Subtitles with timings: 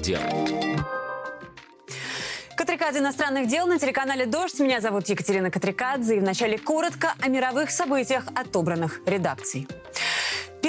[0.00, 0.18] дел.
[2.56, 4.58] Катрикадзе иностранных дел на телеканале «Дождь».
[4.58, 6.16] Меня зовут Екатерина Катрикадзе.
[6.16, 9.68] И вначале коротко о мировых событиях, отобранных редакцией.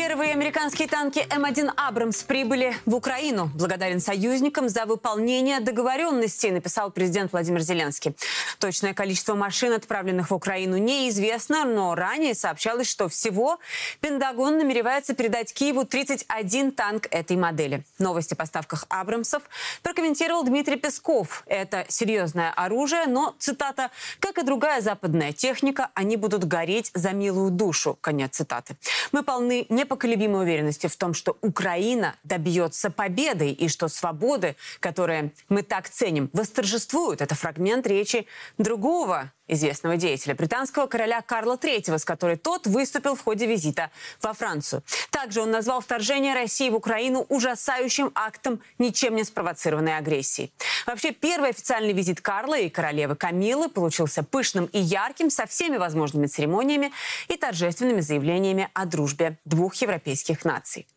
[0.10, 3.52] Первые американские танки М1 «Абрамс» прибыли в Украину.
[3.54, 8.16] Благодарен союзникам за выполнение договоренностей, написал президент Владимир Зеленский.
[8.58, 13.60] Точное количество машин, отправленных в Украину, неизвестно, но ранее сообщалось, что всего
[14.02, 17.84] Пентагон намеревается передать Киеву 31 танк этой модели.
[18.00, 19.44] Новости о поставках «Абрамсов»
[19.84, 21.44] прокомментировал Дмитрий Песков.
[21.46, 27.52] Это серьезное оружие, но, цитата, «как и другая западная техника, они будут гореть за милую
[27.52, 27.96] душу».
[28.02, 28.76] Конец цитаты.
[29.12, 29.68] Мы полны
[30.00, 36.30] непоколебимой уверенности в том, что Украина добьется победы и что свободы, которые мы так ценим,
[36.34, 37.22] восторжествуют.
[37.22, 38.26] Это фрагмент речи
[38.58, 44.34] другого известного деятеля, британского короля Карла III, с которой тот выступил в ходе визита во
[44.34, 44.84] Францию.
[45.10, 50.52] Также он назвал вторжение России в Украину ужасающим актом ничем не спровоцированной агрессии.
[50.86, 56.28] Вообще, первый официальный визит Карла и королевы Камилы получился пышным и ярким, со всеми возможными
[56.28, 56.92] церемониями
[57.28, 60.88] и торжественными заявлениями о дружбе двух европейских наций.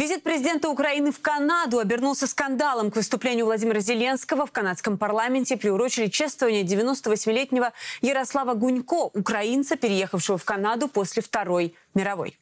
[0.00, 2.90] Визит президента Украины в Канаду обернулся скандалом.
[2.90, 10.44] К выступлению Владимира Зеленского в канадском парламенте приурочили чествование 98-летнего Ярослава Гунько, украинца, переехавшего в
[10.46, 12.38] Канаду после Второй мировой.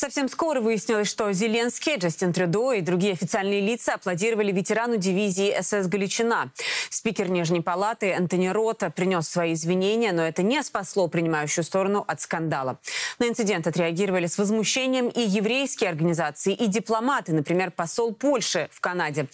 [0.00, 5.88] Совсем скоро выяснилось, что Зеленский, Джастин Трюдо и другие официальные лица аплодировали ветерану дивизии СС
[5.88, 6.52] «Галичина».
[6.88, 12.22] Спикер Нижней палаты Энтони Рота принес свои извинения, но это не спасло принимающую сторону от
[12.22, 12.78] скандала.
[13.18, 19.26] На инцидент отреагировали с возмущением и еврейские организации, и дипломаты, например, посол Польши в Канаде.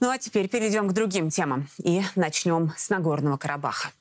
[0.00, 3.92] Ну а теперь перейдем к другим темам и начнем с Нагорного Карабаха.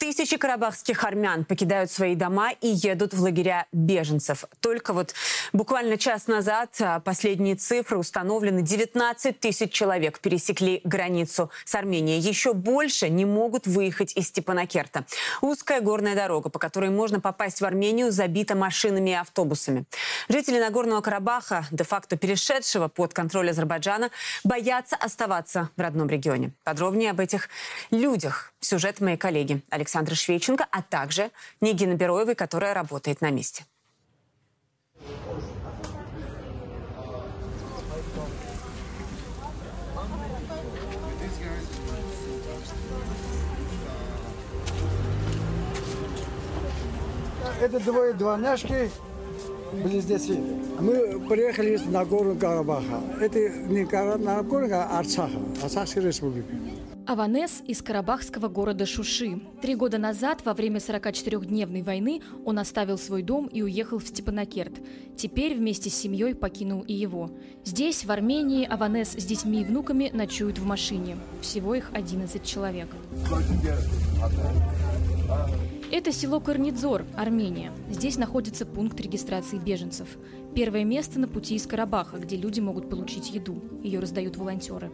[0.00, 4.46] Тысячи карабахских армян покидают свои дома и едут в лагеря беженцев.
[4.60, 5.14] Только вот
[5.52, 8.62] буквально час назад а, последние цифры установлены.
[8.62, 12.18] 19 тысяч человек пересекли границу с Арменией.
[12.18, 15.04] Еще больше не могут выехать из Степанакерта.
[15.42, 19.84] Узкая горная дорога, по которой можно попасть в Армению, забита машинами и автобусами.
[20.30, 24.08] Жители Нагорного Карабаха, де-факто перешедшего под контроль Азербайджана,
[24.44, 26.54] боятся оставаться в родном регионе.
[26.64, 27.50] Подробнее об этих
[27.90, 33.64] людях сюжет моей коллеги Александра Александры Швейченко, а также Нигины Бероевой, которая работает на месте.
[47.60, 48.90] Это двое двойняшки,
[49.72, 50.36] близнецы.
[50.78, 53.02] Мы приехали из Нагорного Карабаха.
[53.20, 56.54] Это не Нагорного, а Арцаха, Арцахская республика.
[57.10, 59.40] Аванес из карабахского города Шуши.
[59.60, 64.74] Три года назад, во время 44-дневной войны, он оставил свой дом и уехал в Степанакерт.
[65.16, 67.32] Теперь вместе с семьей покинул и его.
[67.64, 71.16] Здесь, в Армении, Аванес с детьми и внуками ночуют в машине.
[71.40, 72.86] Всего их 11 человек.
[75.90, 77.72] Это село Корнидзор, Армения.
[77.90, 80.06] Здесь находится пункт регистрации беженцев.
[80.54, 83.60] Первое место на пути из Карабаха, где люди могут получить еду.
[83.82, 84.92] Ее раздают волонтеры.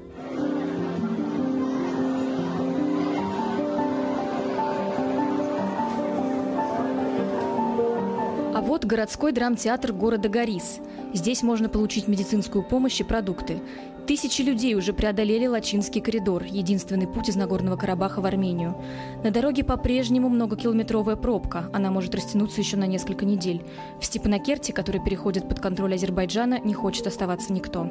[8.56, 10.81] А вот городской драмтеатр города Горис.
[11.12, 13.61] Здесь можно получить медицинскую помощь и продукты.
[14.06, 18.75] Тысячи людей уже преодолели Лачинский коридор, единственный путь из Нагорного Карабаха в Армению.
[19.22, 23.62] На дороге по-прежнему многокилометровая пробка, она может растянуться еще на несколько недель.
[24.00, 27.91] В Степанакерте, который переходит под контроль Азербайджана, не хочет оставаться никто.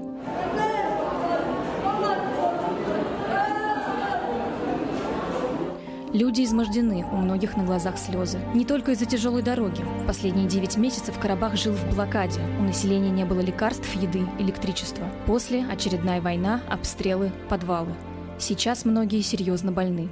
[6.15, 8.39] Люди измождены, у многих на глазах слезы.
[8.53, 9.83] Не только из-за тяжелой дороги.
[10.07, 12.39] Последние 9 месяцев Карабах жил в блокаде.
[12.57, 15.05] У населения не было лекарств, еды, электричества.
[15.27, 17.91] После очередная война, обстрелы, подвалы.
[18.39, 20.07] Сейчас многие серьезно больны.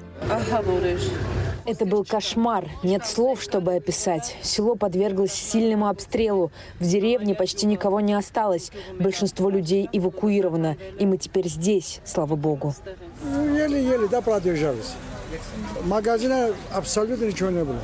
[1.66, 2.68] Это был кошмар.
[2.84, 4.36] Нет слов, чтобы описать.
[4.42, 6.52] Село подверглось сильному обстрелу.
[6.82, 8.72] В деревне почти никого не осталось.
[9.00, 10.76] Большинство людей эвакуировано.
[11.00, 12.76] И мы теперь здесь, слава богу.
[13.24, 14.96] Ну, еле-еле, да, продержались.
[15.84, 17.80] Магазина абсолютно ничего не было.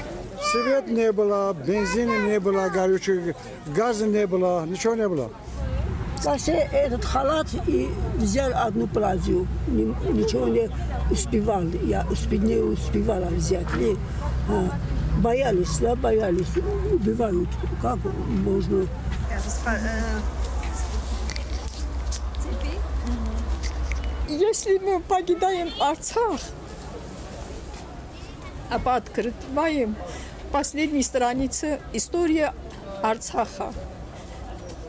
[0.51, 3.35] Свет не было, бензина не было, горючего,
[3.67, 5.29] газа не было, ничего не было.
[6.23, 9.47] Вообще этот халат и взял одну платью.
[9.67, 10.69] Ничего не
[11.09, 11.63] успевал.
[11.83, 13.67] Я успе, не успевала взять.
[13.79, 13.97] И,
[14.49, 14.69] а,
[15.21, 16.47] Боялись, да, боялись.
[16.93, 17.49] Убивают.
[17.81, 17.97] Как
[18.45, 18.87] можно?
[24.29, 26.39] Если мы покидаем Арцах,
[28.69, 29.95] об открываем
[30.51, 32.53] последней странице история
[33.01, 33.73] Арцаха.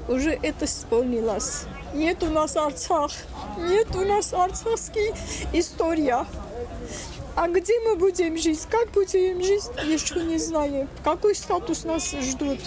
[0.08, 1.64] Уже это исполнилось.
[1.94, 3.12] Нет у нас Арцах,
[3.58, 5.12] нет у нас арцахский
[5.52, 6.26] история.
[7.36, 10.88] А где мы будем жить, как будем жить, еще не знаем.
[11.04, 12.58] Какой статус нас ждут.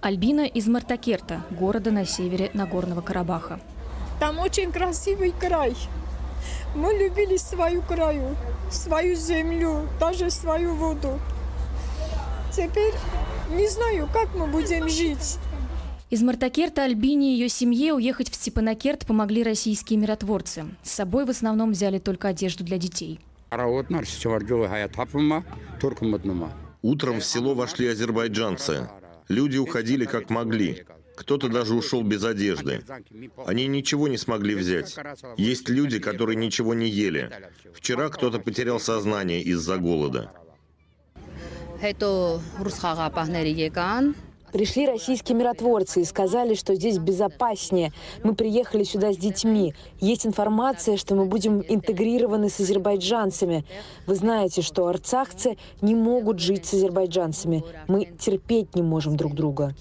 [0.00, 3.60] Альбина из Мартакерта, города на севере Нагорного Карабаха.
[4.18, 5.74] Там очень красивый край.
[6.74, 8.36] Мы любили свою краю,
[8.70, 11.18] свою землю, даже свою воду.
[12.52, 12.94] Теперь
[13.50, 15.38] не знаю, как мы будем жить.
[16.10, 20.64] Из Мартакерта Альбине и ее семье уехать в Степанакерт помогли российские миротворцы.
[20.82, 23.20] С собой в основном взяли только одежду для детей.
[26.82, 28.88] Утром в село вошли азербайджанцы.
[29.28, 30.84] Люди уходили как могли.
[31.20, 32.82] Кто-то даже ушел без одежды.
[33.44, 34.96] Они ничего не смогли взять.
[35.36, 37.30] Есть люди, которые ничего не ели.
[37.74, 40.32] Вчера кто-то потерял сознание из-за голода.
[44.50, 47.92] Пришли российские миротворцы и сказали, что здесь безопаснее.
[48.24, 49.74] Мы приехали сюда с детьми.
[50.00, 53.66] Есть информация, что мы будем интегрированы с азербайджанцами.
[54.06, 57.62] Вы знаете, что арцахцы не могут жить с азербайджанцами.
[57.88, 59.74] Мы терпеть не можем друг друга.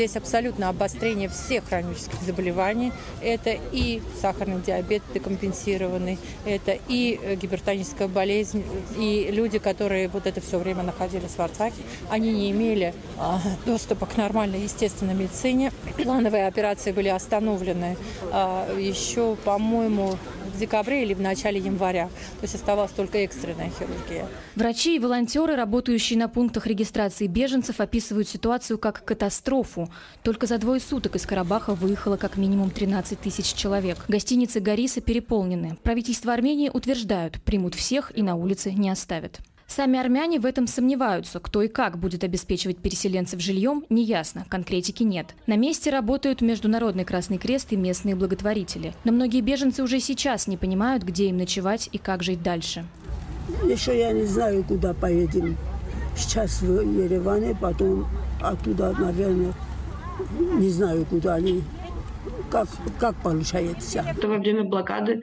[0.00, 2.90] Здесь абсолютно обострение всех хронических заболеваний.
[3.20, 8.64] Это и сахарный диабет декомпенсированный, это и э, гипертоническая болезнь.
[8.96, 14.06] И люди, которые вот это все время находились в Арцахе, они не имели а, доступа
[14.06, 15.70] к нормальной естественной медицине.
[16.02, 17.98] Плановые операции были остановлены
[18.32, 20.16] а, еще, по-моему,
[20.60, 22.06] декабре или в начале января.
[22.06, 24.26] То есть оставалась только экстренная хирургия.
[24.54, 29.90] Врачи и волонтеры, работающие на пунктах регистрации беженцев, описывают ситуацию как катастрофу.
[30.22, 33.98] Только за двое суток из Карабаха выехало как минимум 13 тысяч человек.
[34.08, 35.76] Гостиницы Гориса переполнены.
[35.82, 39.40] Правительство Армении утверждают, примут всех и на улице не оставят.
[39.70, 41.38] Сами армяне в этом сомневаются.
[41.38, 45.36] Кто и как будет обеспечивать переселенцев жильем, неясно, конкретики нет.
[45.46, 48.94] На месте работают Международный Красный Крест и местные благотворители.
[49.04, 52.84] Но многие беженцы уже сейчас не понимают, где им ночевать и как жить дальше.
[53.64, 55.56] Еще я не знаю, куда поедем.
[56.16, 58.08] Сейчас в Ереване, потом
[58.42, 59.52] оттуда, наверное,
[60.58, 61.62] не знаю, куда они.
[62.50, 62.66] Как,
[62.98, 64.04] как получается.
[64.04, 65.22] Это во время блокады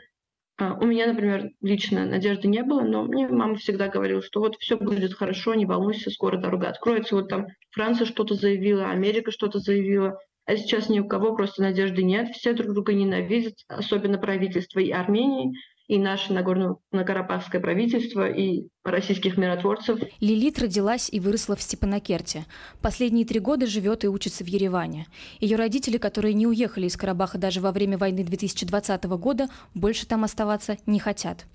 [0.60, 4.78] у меня, например, лично надежды не было, но мне мама всегда говорила, что вот все
[4.78, 7.16] будет хорошо, не волнуйся, скоро дорога откроется.
[7.16, 10.18] Вот там Франция что-то заявила, Америка что-то заявила.
[10.46, 12.30] А сейчас ни у кого просто надежды нет.
[12.30, 15.54] Все друг друга ненавидят, особенно правительство и Армении
[15.88, 20.00] и наше Нагорно-Карабахское правительство, и российских миротворцев.
[20.20, 22.46] Лилит родилась и выросла в Степанакерте.
[22.82, 25.08] Последние три года живет и учится в Ереване.
[25.40, 30.24] Ее родители, которые не уехали из Карабаха даже во время войны 2020 года, больше там
[30.24, 31.46] оставаться не хотят.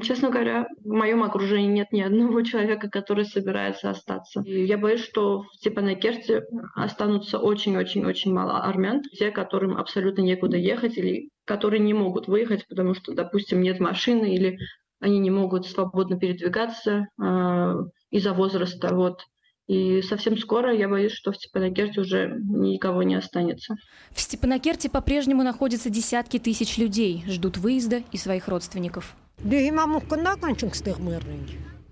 [0.00, 4.42] Честно говоря, в моем окружении нет ни одного человека, который собирается остаться.
[4.46, 10.96] И я боюсь, что в Степанакерте останутся очень-очень-очень мало армян, те, которым абсолютно некуда ехать
[10.96, 14.58] или которые не могут выехать, потому что, допустим, нет машины или
[15.00, 17.74] они не могут свободно передвигаться э,
[18.10, 18.94] из-за возраста.
[18.94, 19.20] Вот.
[19.66, 23.74] И совсем скоро я боюсь, что в Степанакерте уже никого не останется.
[24.12, 29.16] В Степанакерте по-прежнему находятся десятки тысяч людей, ждут выезда и своих родственников.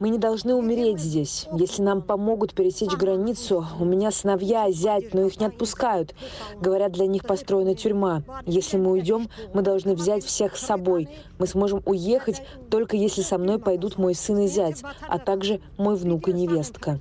[0.01, 1.47] Мы не должны умереть здесь.
[1.53, 6.15] Если нам помогут пересечь границу, у меня сыновья, зять, но их не отпускают.
[6.61, 8.23] Говорят, для них построена тюрьма.
[8.45, 11.09] Если мы уйдем, мы должны взять всех с собой.
[11.39, 15.97] Мы сможем уехать, только если со мной пойдут мой сын и зять, а также мой
[15.97, 16.99] внук и невестка.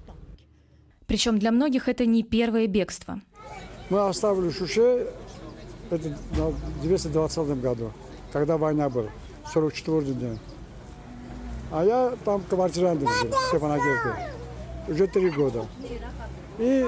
[1.08, 3.20] Причем для многих это не первое бегство.
[3.90, 5.08] Мы оставили Шуше
[5.90, 7.92] это в 220 году,
[8.32, 9.10] когда война была,
[9.52, 10.40] 44 день.
[11.72, 14.18] А я там квартирантом жил, в.
[14.88, 15.66] Уже три года.
[16.60, 16.86] И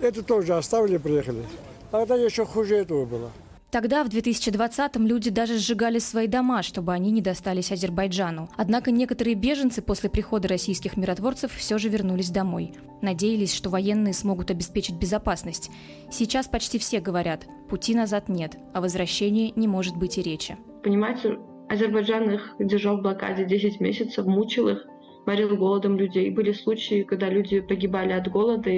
[0.00, 1.44] это тоже оставили, приехали.
[1.90, 3.30] Тогда еще хуже этого было.
[3.70, 8.48] Тогда, в 2020-м, люди даже сжигали свои дома, чтобы они не достались Азербайджану.
[8.56, 12.74] Однако некоторые беженцы после прихода российских миротворцев все же вернулись домой.
[13.00, 15.70] Надеялись, что военные смогут обеспечить безопасность.
[16.10, 20.58] Сейчас почти все говорят, пути назад нет, о возвращении не может быть и речи.
[20.82, 24.86] Понимаете, Азербайджан их держал в блокаде 10 месяцев, мучил их,
[25.26, 26.30] морил голодом людей.
[26.30, 28.70] Были случаи, когда люди погибали от голода,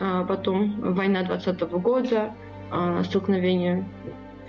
[0.00, 2.34] а потом война 20 года,
[2.70, 3.84] а, столкновение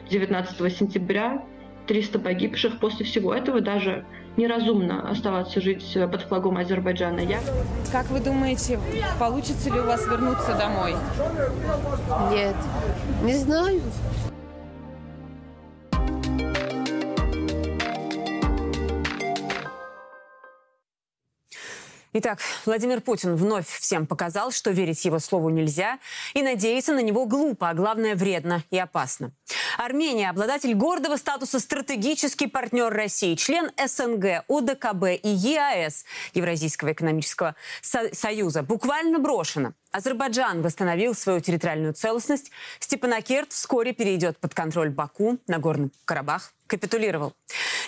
[0.09, 1.43] 19 сентября,
[1.87, 2.79] 300 погибших.
[2.79, 4.05] После всего этого даже
[4.37, 7.21] неразумно оставаться жить под флагом Азербайджана.
[7.21, 7.39] Я...
[7.91, 8.79] Как вы думаете,
[9.19, 10.95] получится ли у вас вернуться домой?
[12.31, 12.55] Нет,
[13.23, 13.81] не знаю.
[16.37, 16.84] Música
[22.17, 25.99] Итак, Владимир Путин вновь всем показал, что верить его слову нельзя,
[26.33, 29.33] и надеяться на него глупо, а главное вредно и опасно.
[29.77, 38.63] Армения– обладатель гордого статуса стратегический партнер России, член СНГ, ОДКБ и ЕАЭС, Евразийского экономического союза,
[38.63, 39.73] буквально брошена.
[39.91, 42.49] Азербайджан восстановил свою территориальную целостность.
[42.79, 45.37] Степанакерт вскоре перейдет под контроль Баку.
[45.47, 47.33] Нагорный Карабах капитулировал.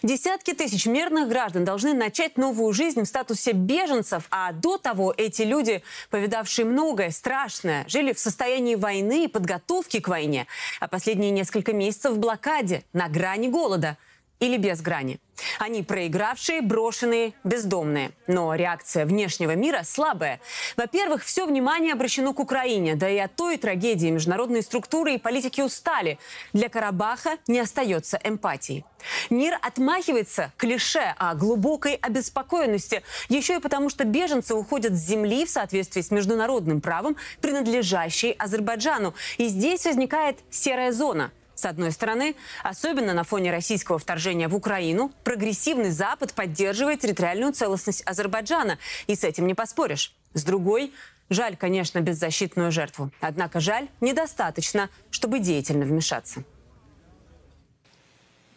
[0.03, 5.41] Десятки тысяч мирных граждан должны начать новую жизнь в статусе беженцев, а до того эти
[5.41, 10.47] люди, повидавшие многое страшное, жили в состоянии войны и подготовки к войне,
[10.79, 13.97] а последние несколько месяцев в блокаде, на грани голода–
[14.39, 15.19] или без грани.
[15.59, 18.11] Они проигравшие, брошенные, бездомные.
[18.27, 20.39] Но реакция внешнего мира слабая.
[20.75, 22.95] Во-первых, все внимание обращено к Украине.
[22.95, 26.19] Да и от той трагедии международные структуры и политики устали.
[26.53, 28.85] Для Карабаха не остается эмпатии.
[29.29, 33.03] Мир отмахивается клише о глубокой обеспокоенности.
[33.29, 39.13] Еще и потому, что беженцы уходят с земли в соответствии с международным правом, принадлежащей Азербайджану.
[39.37, 45.11] И здесь возникает серая зона– с одной стороны, особенно на фоне российского вторжения в Украину,
[45.23, 50.13] прогрессивный Запад поддерживает территориальную целостность Азербайджана, и с этим не поспоришь.
[50.35, 50.93] С другой,
[51.29, 53.11] жаль, конечно, беззащитную жертву.
[53.21, 56.43] Однако жаль недостаточно, чтобы деятельно вмешаться.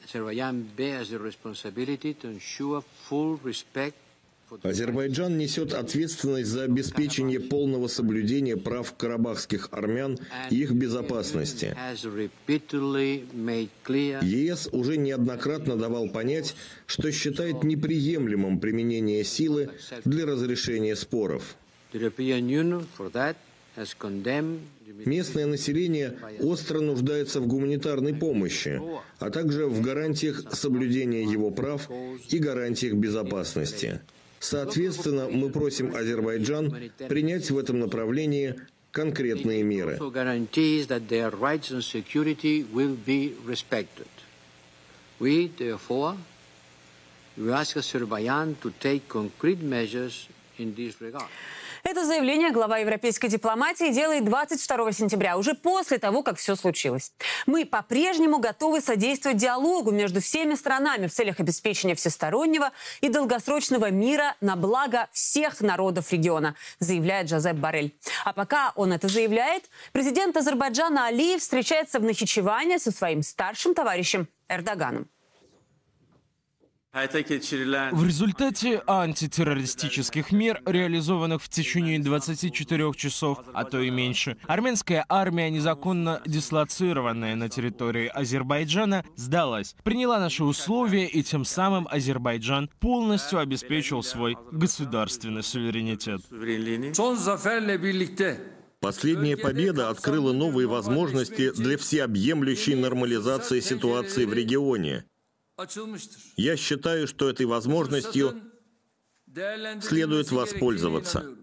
[0.04, 3.94] Azerbaijan bears the responsibility to ensure full respect
[4.62, 10.18] Азербайджан несет ответственность за обеспечение полного соблюдения прав карабахских армян
[10.50, 11.76] и их безопасности.
[14.22, 16.54] ЕС уже неоднократно давал понять,
[16.86, 19.70] что считает неприемлемым применение силы
[20.04, 21.56] для разрешения споров.
[25.06, 28.82] Местное население остро нуждается в гуманитарной помощи,
[29.18, 31.88] а также в гарантиях соблюдения его прав
[32.28, 34.00] и гарантиях безопасности.
[34.40, 38.58] Соответственно, мы просим Азербайджан принять в этом направлении
[38.90, 39.98] конкретные меры.
[45.20, 45.50] We,
[47.52, 50.28] ask Azerbaijan to take concrete measures
[50.58, 51.28] in this regard.
[51.82, 57.12] Это заявление глава европейской дипломатии делает 22 сентября, уже после того, как все случилось.
[57.46, 64.36] Мы по-прежнему готовы содействовать диалогу между всеми странами в целях обеспечения всестороннего и долгосрочного мира
[64.40, 67.94] на благо всех народов региона, заявляет Жозеп Барель.
[68.24, 74.28] А пока он это заявляет, президент Азербайджана Алиев встречается в Нахичеване со своим старшим товарищем
[74.48, 75.08] Эрдоганом.
[76.92, 85.50] В результате антитеррористических мер, реализованных в течение 24 часов, а то и меньше, армянская армия,
[85.50, 94.02] незаконно дислоцированная на территории Азербайджана, сдалась, приняла наши условия и тем самым Азербайджан полностью обеспечил
[94.02, 96.22] свой государственный суверенитет.
[98.80, 105.04] Последняя победа открыла новые возможности для всеобъемлющей нормализации ситуации в регионе.
[106.36, 108.40] Я считаю, что этой возможностью
[109.82, 111.36] следует воспользоваться.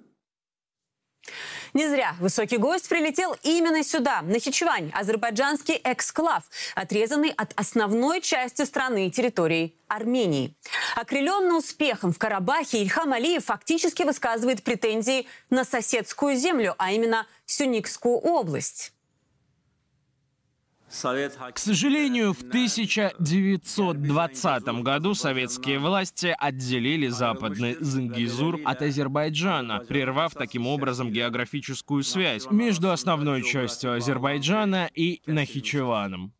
[1.73, 6.43] Не зря высокий гость прилетел именно сюда, на Хичевань, азербайджанский эксклав,
[6.73, 10.55] отрезанный от основной части страны и территории Армении.
[10.95, 18.15] Окрыленный успехом в Карабахе, Ильхам Алиев фактически высказывает претензии на соседскую землю, а именно Сюникскую
[18.15, 18.93] область.
[20.89, 31.11] К сожалению, в 1920 году советские власти отделили западный Зангизур от Азербайджана, прервав таким образом
[31.11, 36.36] географическую связь между основной частью Азербайджана и Нахичеваном.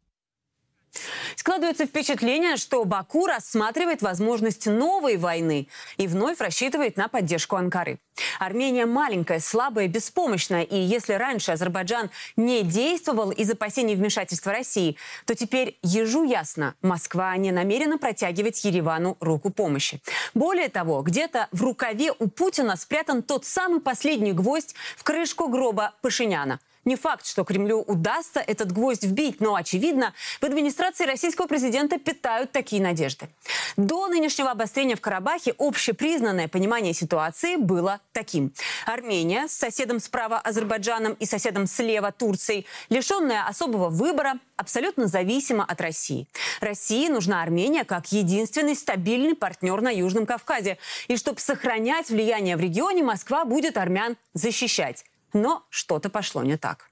[1.35, 7.99] Складывается впечатление, что Баку рассматривает возможность новой войны и вновь рассчитывает на поддержку Анкары.
[8.39, 15.35] Армения маленькая, слабая, беспомощная, и если раньше Азербайджан не действовал из опасений вмешательства России, то
[15.35, 20.01] теперь ежу ясно, Москва не намерена протягивать Еревану руку помощи.
[20.33, 25.93] Более того, где-то в рукаве у Путина спрятан тот самый последний гвоздь в крышку гроба
[26.01, 32.00] Пашиняна– Не факт, что Кремлю удастся этот гвоздь вбить, но, очевидно, в администрации российского президента
[32.00, 33.27] питают такие надежды.
[33.75, 38.53] До нынешнего обострения в Карабахе общепризнанное понимание ситуации было таким.
[38.86, 45.82] Армения с соседом справа Азербайджаном и соседом слева Турцией, лишенная особого выбора, абсолютно зависима от
[45.82, 46.25] России.
[46.62, 50.77] России нужна Армения как единственный стабильный партнер на Южном Кавказе.
[51.10, 55.03] И чтобы сохранять влияние в регионе, Москва будет армян защищать.
[55.38, 56.89] Но что-то пошло не так.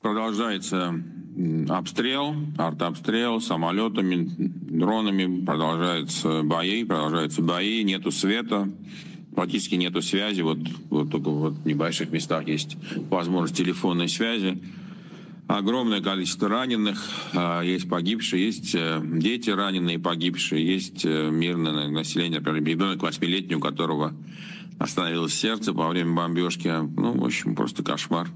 [0.00, 0.94] Продолжается
[1.68, 8.70] обстрел, артобстрел самолетами, дронами, продолжаются бои, продолжаются бои, нету света,
[9.34, 10.58] практически нету связи, вот,
[10.90, 12.76] вот только вот в небольших местах есть
[13.10, 14.62] возможность телефонной связи.
[15.48, 22.38] Огромное количество раненых, а, есть погибшие, есть э, дети раненые, погибшие, есть э, мирное население,
[22.38, 24.14] например, ребенок восьмилетний, у которого
[24.78, 26.68] остановилось сердце во время бомбежки.
[26.68, 28.28] Ну, в общем, просто кошмар.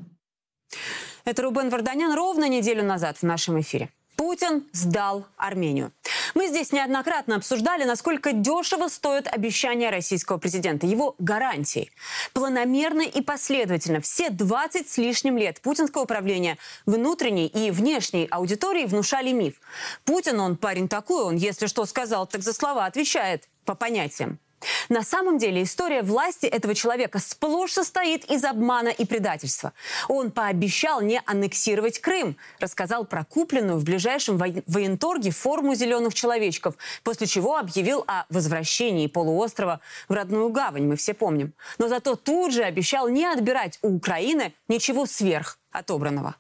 [1.25, 3.91] Это Рубен Варданян ровно неделю назад в нашем эфире.
[4.17, 5.91] Путин сдал Армению.
[6.35, 11.91] Мы здесь неоднократно обсуждали, насколько дешево стоят обещания российского президента, его гарантии.
[12.33, 19.33] Планомерно и последовательно все 20 с лишним лет путинского управления внутренней и внешней аудитории внушали
[19.33, 19.61] миф.
[20.05, 24.39] Путин, он парень такой, он если что сказал, так за слова отвечает по понятиям.
[24.89, 29.73] На самом деле история власти этого человека сплошь состоит из обмана и предательства.
[30.09, 37.27] Он пообещал не аннексировать Крым, рассказал про купленную в ближайшем военторге форму зеленых человечков, после
[37.27, 41.53] чего объявил о возвращении полуострова в родную гавань, мы все помним.
[41.79, 46.37] Но зато тут же обещал не отбирать у Украины ничего сверх отобранного.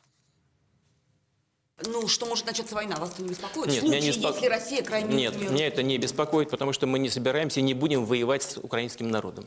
[1.86, 2.96] Ну, что может начаться война?
[2.96, 3.66] Вас это не беспокоит?
[3.68, 4.34] Нет, случае, меня не беспоко...
[4.34, 5.14] если Россия крайне...
[5.14, 8.56] Нет, меня это не беспокоит, потому что мы не собираемся и не будем воевать с
[8.58, 9.46] украинским народом.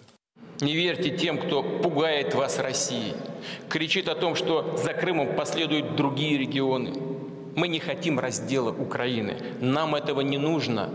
[0.61, 3.13] Не верьте тем, кто пугает вас Россией,
[3.69, 6.93] кричит о том, что за Крымом последуют другие регионы.
[7.55, 9.37] Мы не хотим раздела Украины.
[9.59, 10.89] Нам этого не нужно.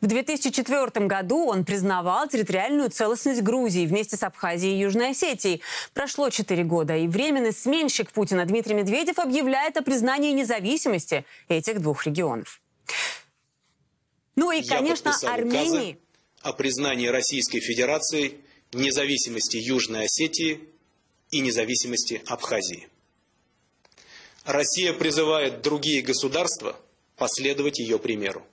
[0.00, 5.62] В 2004 году он признавал территориальную целостность Грузии вместе с Абхазией и Южной Осетией.
[5.94, 12.06] Прошло 4 года, и временный сменщик Путина Дмитрий Медведев объявляет о признании независимости этих двух
[12.06, 12.60] регионов.
[14.34, 15.98] Ну и, конечно, Армении...
[16.42, 18.38] о признании Российской Федерации
[18.72, 20.60] независимости Южной Осетии
[21.30, 22.88] и независимости Абхазии.
[24.44, 26.76] Россия призывает другие государства
[27.16, 28.46] последовать ее примеру.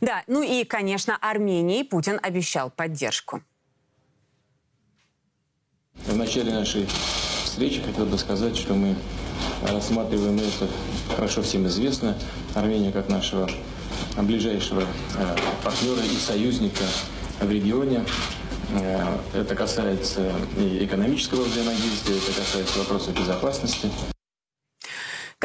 [0.00, 3.42] Да, ну и, конечно, Армении Путин обещал поддержку.
[6.06, 6.86] В начале нашей
[7.44, 8.94] встречи хотел бы сказать, что мы
[9.62, 10.68] рассматриваем это,
[11.14, 12.16] хорошо всем известно,
[12.54, 13.48] Армения как нашего
[14.16, 16.84] ближайшего э, партнера и союзника
[17.40, 18.04] в регионе.
[18.72, 23.90] Э, это касается и экономического взаимодействия, это касается вопросов безопасности.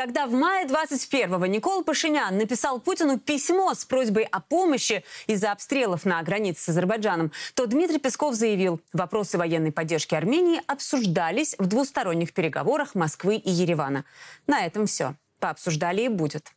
[0.02, 6.06] Когда в мае 21-го Никол Пашинян написал Путину письмо с просьбой о помощи из-за обстрелов
[6.06, 12.34] на границе с Азербайджаном, то Дмитрий Песков заявил, вопросы военной поддержки Армении обсуждались в двусторонних
[12.34, 14.04] переговорах Москвы и Еревана.
[14.48, 15.14] На этом все.
[15.40, 16.52] Пообсуждали и будет.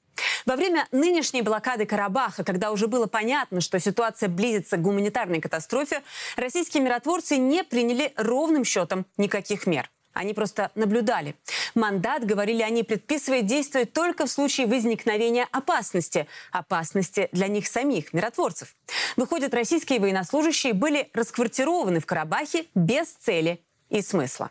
[0.47, 6.03] Во время нынешней блокады Карабаха, когда уже было понятно, что ситуация близится к гуманитарной катастрофе,
[6.37, 9.91] российские миротворцы не приняли ровным счетом никаких мер.
[10.15, 11.35] Они просто наблюдали.
[11.75, 16.27] Мандат, говорили они, предписывает действовать только в случае возникновения опасности.
[16.53, 18.75] Опасности для них самих, миротворцев.
[19.17, 24.51] Выходит, российские военнослужащие были расквартированы в Карабахе без цели и смысла.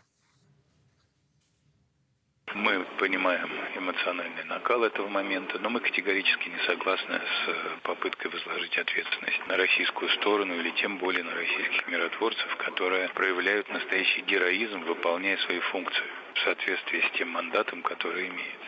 [2.54, 8.78] Мы понимаем эмоциональный накал этого момента, но мы категорически не согласны с э, попыткой возложить
[8.78, 15.36] ответственность на российскую сторону или тем более на российских миротворцев, которые проявляют настоящий героизм, выполняя
[15.38, 18.60] свои функции в соответствии с тем мандатом, который имеет.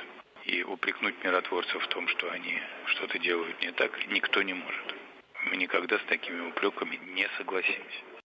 [0.47, 4.95] И упрекнуть миротворцев в том, что они что-то делают не так, никто не может.
[5.45, 8.16] Мы никогда с такими упреками не согласимся.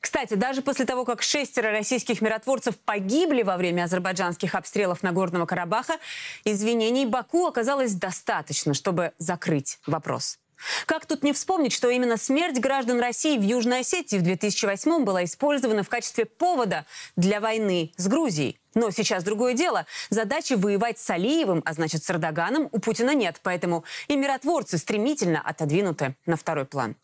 [0.00, 5.98] Кстати, даже после того, как шестеро российских миротворцев погибли во время азербайджанских обстрелов Нагорного Карабаха,
[6.44, 10.38] извинений Баку оказалось достаточно, чтобы закрыть вопрос.
[10.86, 15.24] Как тут не вспомнить, что именно смерть граждан России в Южной Осетии в 2008 была
[15.24, 18.58] использована в качестве повода для войны с Грузией.
[18.74, 19.86] Но сейчас другое дело.
[20.10, 23.40] Задачи воевать с Алиевым, а значит с Эрдоганом, у Путина нет.
[23.42, 26.96] Поэтому и миротворцы стремительно отодвинуты на второй план.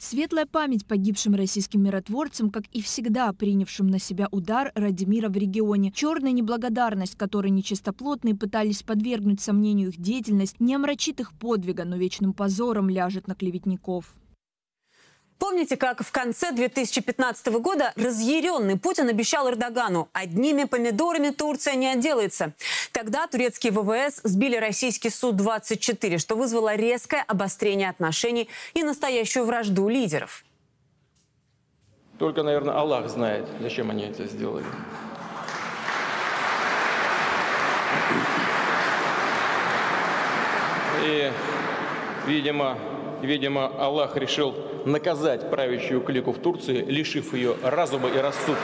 [0.00, 5.36] Светлая память погибшим российским миротворцам, как и всегда принявшим на себя удар ради мира в
[5.36, 5.90] регионе.
[5.90, 12.32] Черная неблагодарность, которой нечистоплотные пытались подвергнуть сомнению их деятельность, не омрачит их подвига, но вечным
[12.32, 14.14] позором ляжет на клеветников.
[15.38, 22.52] Помните, как в конце 2015 года разъяренный Путин обещал Эрдогану «одними помидорами Турция не отделается».
[22.92, 30.44] Тогда турецкие ВВС сбили российский Су-24, что вызвало резкое обострение отношений и настоящую вражду лидеров.
[32.18, 34.66] Только, наверное, Аллах знает, зачем они это сделали.
[41.04, 41.32] И,
[42.26, 42.76] видимо,
[43.22, 44.54] видимо, Аллах решил
[44.84, 48.58] наказать правящую клику в Турции, лишив ее разума и рассудка.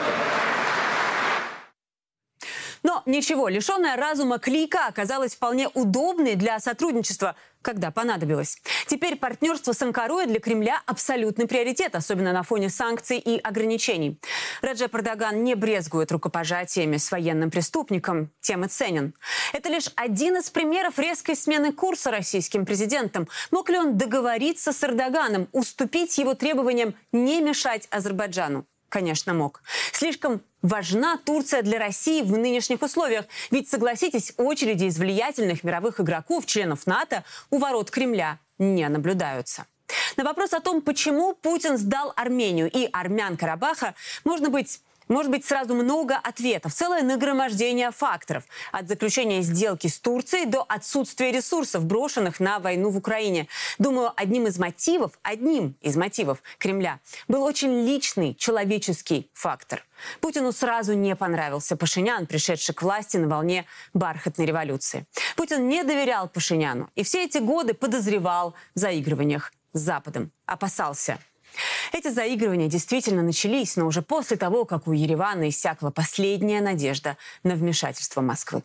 [2.85, 8.59] Но ничего, лишенная разума клика оказалась вполне удобной для сотрудничества, когда понадобилось.
[8.87, 14.21] Теперь партнерство с Анкарой для Кремля абсолютный приоритет, особенно на фоне санкций и ограничений.
[14.61, 19.15] Раджеп Эрдоган не брезгует рукопожатиями с военным преступником, тем и ценен.
[19.55, 23.29] Это лишь один из примеров резкой смены курса российским президентом.
[23.51, 28.67] Мог ли он договориться с Эрдоганом, уступить его требованиям не мешать Азербайджану?
[28.95, 29.61] Конечно, мог.
[29.91, 33.25] Слишком важна Турция для России в нынешних условиях.
[33.51, 39.67] Ведь, согласитесь, очереди из влиятельных мировых игроков, членов НАТО, у ворот Кремля не наблюдаются.
[40.17, 45.45] На вопрос о том, почему Путин сдал Армению и армян Карабаха, можно быть может быть
[45.45, 48.45] сразу много ответов, целое нагромождение факторов.
[48.73, 53.49] От заключения сделки с Турцией до отсутствия ресурсов, брошенных на войну в Украине.
[53.79, 59.85] Думаю, одним из мотивов, одним из мотивов Кремля был очень личный человеческий фактор.
[60.21, 65.07] Путину сразу не понравился Пашинян, пришедший к власти на волне бархатной революции.
[65.37, 70.31] Путин не доверял Пашиняну и все эти годы подозревал в заигрываниях с Западом.
[70.47, 71.19] Опасался
[71.93, 77.55] эти заигрывания действительно начались, но уже после того, как у Еревана иссякла последняя надежда на
[77.55, 78.63] вмешательство Москвы.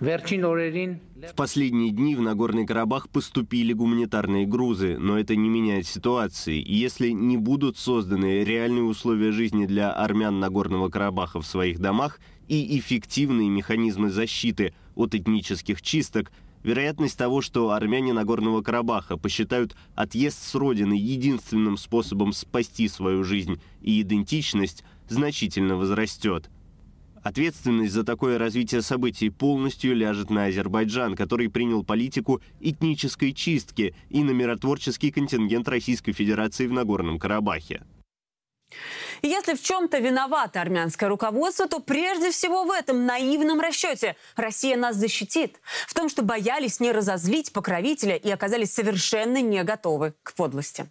[0.00, 6.62] В последние дни в Нагорный Карабах поступили гуманитарные грузы, но это не меняет ситуации.
[6.66, 12.18] Если не будут созданы реальные условия жизни для армян Нагорного Карабаха в своих домах
[12.48, 20.38] и эффективные механизмы защиты от этнических чисток– Вероятность того, что армяне Нагорного Карабаха посчитают отъезд
[20.42, 26.50] с родины единственным способом спасти свою жизнь и идентичность, значительно возрастет.
[27.22, 34.22] Ответственность за такое развитие событий полностью ляжет на Азербайджан, который принял политику этнической чистки и
[34.22, 37.82] на миротворческий контингент Российской Федерации в Нагорном Карабахе.
[39.22, 44.16] Если в чем-то виновато армянское руководство, то прежде всего в этом наивном расчете.
[44.36, 45.60] Россия нас защитит.
[45.86, 50.88] В том, что боялись не разозлить покровителя и оказались совершенно не готовы к подлости.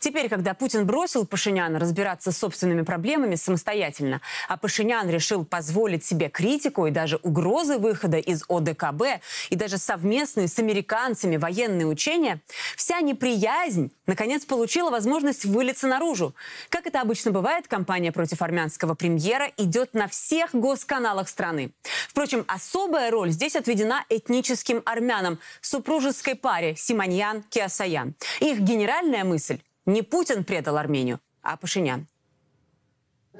[0.00, 6.28] Теперь, когда Путин бросил Пашиняна разбираться с собственными проблемами самостоятельно, а Пашинян решил позволить себе
[6.28, 12.40] критику и даже угрозы выхода из ОДКБ, и даже совместные с американцами военные учения,
[12.76, 16.34] вся неприязнь, наконец, получила возможность вылиться наружу.
[16.68, 21.72] Как это обычно бывает, кампания против армянского премьера идет на всех госканалах страны.
[22.08, 28.14] Впрочем, особая роль здесь отведена этническим армянам, супружеской паре Симоньян-Киасаян.
[28.40, 29.57] Их генеральная мысль
[29.88, 32.06] не Путин предал Армению, а Пашинян.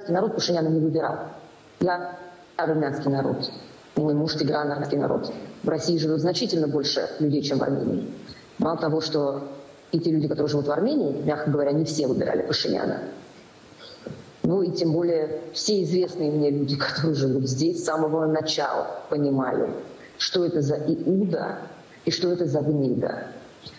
[0.07, 1.27] Народ Пашиняна не выбирал.
[1.79, 2.17] Я
[2.57, 3.51] армянский народ.
[3.95, 5.31] Мой муж Тигран армянский народ.
[5.61, 8.11] В России живет значительно больше людей, чем в Армении.
[8.57, 9.47] Мало того, что
[9.91, 13.03] и те люди, которые живут в Армении, мягко говоря, не все выбирали Пашиняна.
[14.41, 19.69] Ну и тем более все известные мне люди, которые живут здесь с самого начала, понимали,
[20.17, 21.59] что это за Иуда
[22.05, 23.27] и что это за гнида.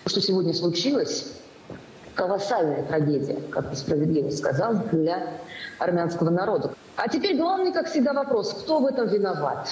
[0.05, 1.33] То, что сегодня случилось,
[2.15, 5.39] колоссальная трагедия, как ты справедливо сказал, для
[5.79, 6.73] армянского народа.
[6.97, 9.69] А теперь главный, как всегда, вопрос, кто в этом виноват?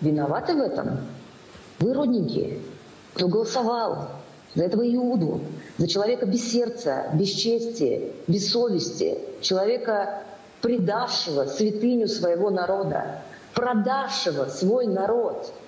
[0.00, 1.00] Виноваты в этом?
[1.80, 2.60] Вы, родненькие,
[3.14, 4.08] кто голосовал?
[4.54, 5.42] За этого Иуду,
[5.76, 10.22] за человека без сердца, без чести, без совести, человека,
[10.62, 13.20] предавшего святыню своего народа,
[13.54, 15.52] продавшего свой народ–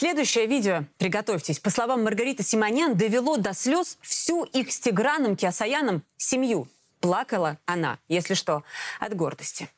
[0.00, 6.02] Следующее видео, приготовьтесь, по словам Маргариты Симонян, довело до слез всю их с Тиграном Киасаяном
[6.16, 6.68] семью.
[7.00, 8.62] Плакала она, если что,
[8.98, 9.68] от гордости.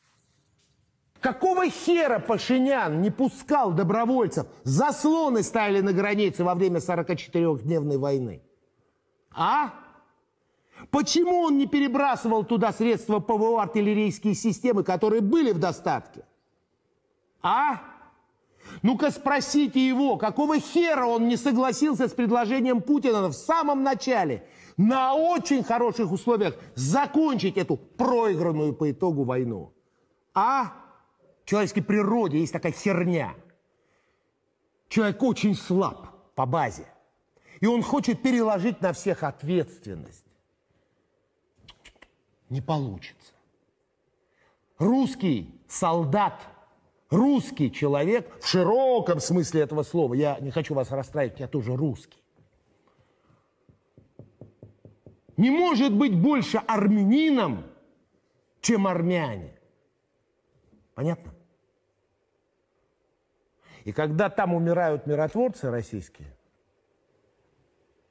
[1.21, 4.47] Какого хера Пашинян не пускал добровольцев?
[4.63, 8.43] Заслоны ставили на границе во время 44-дневной войны.
[9.35, 9.75] А?
[10.93, 16.23] Почему он не перебрасывал туда средства ПВО, артиллерийские системы, которые были в достатке?
[17.43, 17.92] А?
[18.81, 25.15] Ну-ка спросите его, какого хера он не согласился с предложением Путина в самом начале на
[25.15, 29.73] очень хороших условиях закончить эту проигранную по итогу войну.
[30.35, 30.73] А
[31.45, 33.35] в человеческой природе есть такая херня.
[34.89, 36.87] Человек очень слаб по базе.
[37.61, 40.25] И он хочет переложить на всех ответственность.
[42.49, 43.33] Не получится.
[44.79, 46.41] Русский солдат,
[47.13, 52.23] русский человек, в широком смысле этого слова, я не хочу вас расстраивать, я тоже русский,
[55.37, 57.67] не может быть больше армянином,
[58.61, 59.59] чем армяне.
[60.95, 61.35] Понятно?
[63.85, 66.37] И когда там умирают миротворцы российские,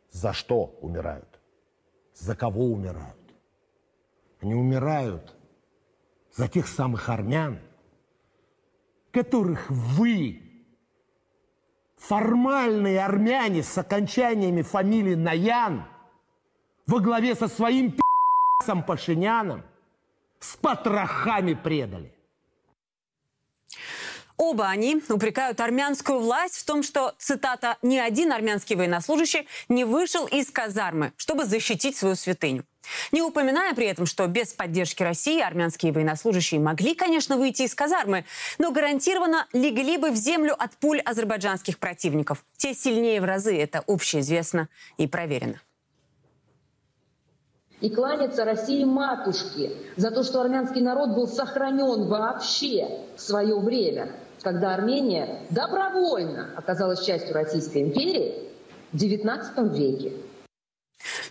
[0.10, 1.40] за что умирают?
[2.14, 3.18] За кого умирают?
[4.42, 5.36] Они умирают
[6.34, 7.62] за тех самых армян,
[9.12, 10.42] которых вы,
[11.98, 15.86] формальные армяне с окончаниями фамилии Наян,
[16.88, 19.64] во главе со своим пи***цем Пашиняном,
[20.40, 22.14] с потрохами предали.
[24.42, 30.26] Оба они упрекают армянскую власть в том, что, цитата, «ни один армянский военнослужащий не вышел
[30.26, 32.66] из казармы, чтобы защитить свою святыню».
[33.12, 38.26] Не упоминая при этом, что без поддержки России армянские военнослужащие могли, конечно, выйти из казармы,
[38.58, 42.44] но гарантированно легли бы в землю от пуль азербайджанских противников.
[42.58, 45.62] Те сильнее в разы, это общеизвестно и проверено
[47.82, 54.12] и кланяться России матушке за то, что армянский народ был сохранен вообще в свое время,
[54.42, 58.50] когда Армения добровольно оказалась частью Российской империи
[58.92, 60.12] в XIX веке.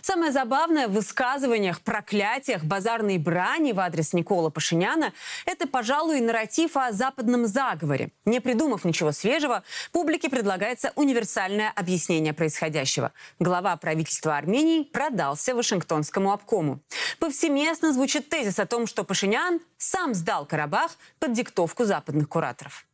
[0.01, 5.13] Самое забавное в высказываниях, проклятиях, базарной брани в адрес Никола Пашиняна–
[5.45, 8.11] это, пожалуй, нарратив о западном заговоре.
[8.25, 13.13] Не придумав ничего свежего, публике предлагается универсальное объяснение происходящего.
[13.39, 16.81] Глава правительства Армении продался Вашингтонскому обкому.
[17.19, 22.85] Повсеместно звучит тезис о том, что Пашинян сам сдал Карабах под диктовку западных кураторов.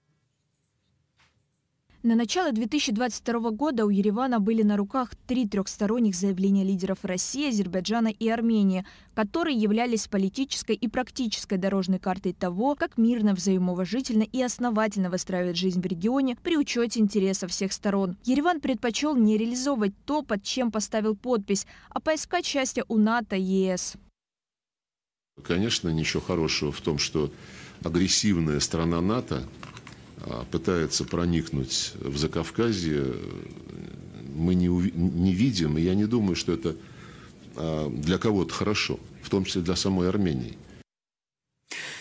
[2.03, 8.09] На начало 2022 года у Еревана были на руках три трехсторонних заявления лидеров России, Азербайджана
[8.09, 15.09] и Армении, которые являлись политической и практической дорожной картой того, как мирно, взаимоуважительно и основательно
[15.09, 18.15] выстраивать жизнь в регионе при учете интересов всех сторон.
[18.23, 23.41] Ереван предпочел не реализовывать то, под чем поставил подпись, а поискать счастье у НАТО и
[23.41, 23.95] ЕС.
[25.43, 27.31] Конечно, ничего хорошего в том, что
[27.83, 29.43] агрессивная страна НАТО
[30.51, 33.13] пытается проникнуть в Закавказье,
[34.35, 36.75] мы не, не видим, и я не думаю, что это
[37.55, 40.57] а, для кого-то хорошо, в том числе для самой Армении.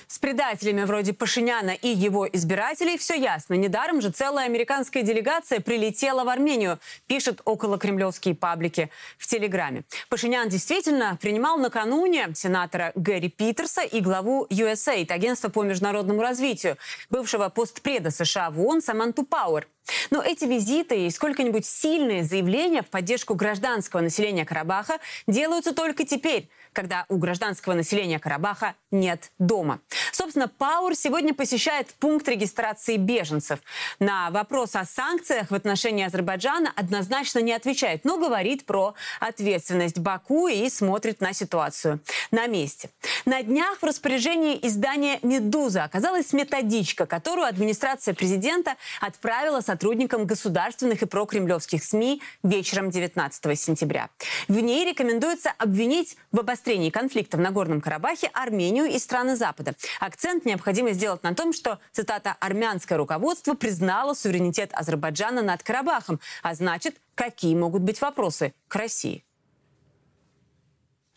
[0.08, 3.54] С предателями вроде Пашиняна и его избирателей все ясно.
[3.54, 9.82] Недаром же целая американская делегация прилетела в Армению, пишут около кремлевские паблики в Телеграме.
[10.08, 16.76] Пашинян действительно принимал накануне сенатора Гэри Питерса и главу USAID, агентства по международному развитию,
[17.10, 19.66] бывшего постпреда США в ООН Саманту Пауэр.
[20.10, 26.48] Но эти визиты и сколько-нибудь сильные заявления в поддержку гражданского населения Карабаха делаются только теперь,
[26.76, 29.80] когда у гражданского населения Карабаха нет дома.
[30.12, 33.60] Собственно, Пауэр сегодня посещает пункт регистрации беженцев.
[33.98, 40.48] На вопрос о санкциях в отношении Азербайджана однозначно не отвечает, но говорит про ответственность Баку
[40.48, 42.90] и смотрит на ситуацию на месте.
[43.24, 51.06] На днях в распоряжении издания «Медуза» оказалась методичка, которую администрация президента отправила сотрудникам государственных и
[51.06, 54.10] прокремлевских СМИ вечером 19 сентября.
[54.46, 59.74] В ней рекомендуется обвинить в обострении обострении конфликта в Нагорном Карабахе Армению и страны Запада.
[60.00, 66.56] Акцент необходимо сделать на том, что, цитата, «армянское руководство признало суверенитет Азербайджана над Карабахом, а
[66.56, 69.22] значит, какие могут быть вопросы к России».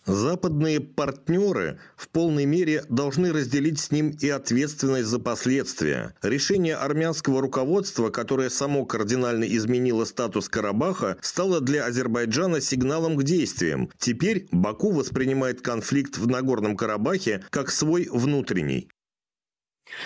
[0.09, 6.15] Западные партнеры в полной мере должны разделить с ним и ответственность за последствия.
[6.23, 13.91] Решение армянского руководства, которое само кардинально изменило статус Карабаха, стало для Азербайджана сигналом к действиям.
[13.99, 18.88] Теперь Баку воспринимает конфликт в Нагорном Карабахе как свой внутренний.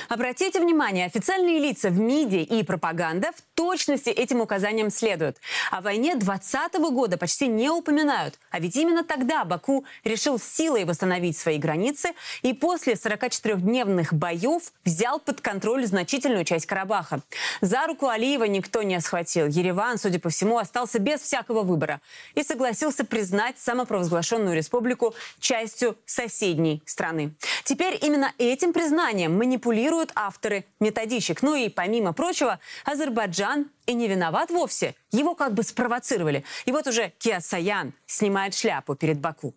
[0.10, 5.38] Обратите внимание, официальные лица в МИДе и пропаганда в точности этим указаниям следуют.
[5.72, 8.40] О войне 2020 года почти не упоминают.
[8.50, 15.20] А ведь именно тогда Баку решил силой восстановить свои границы и после 44-дневных боев взял
[15.20, 17.22] под контроль значительную часть Карабаха.
[17.62, 19.48] За руку Алиева никто не схватил.
[19.48, 22.02] Ереван, судя по всему, остался без всякого выбора
[22.36, 27.34] и согласился признать самопровозглашенную республику частью соседней страны.
[27.64, 31.42] Теперь именно этим признанием манипулируют манипулируют авторы методичек.
[31.42, 34.96] Ну и, помимо прочего, Азербайджан и не виноват вовсе.
[35.12, 36.44] Его как бы спровоцировали.
[36.66, 39.54] И вот уже Киасаян снимает шляпу перед Баку.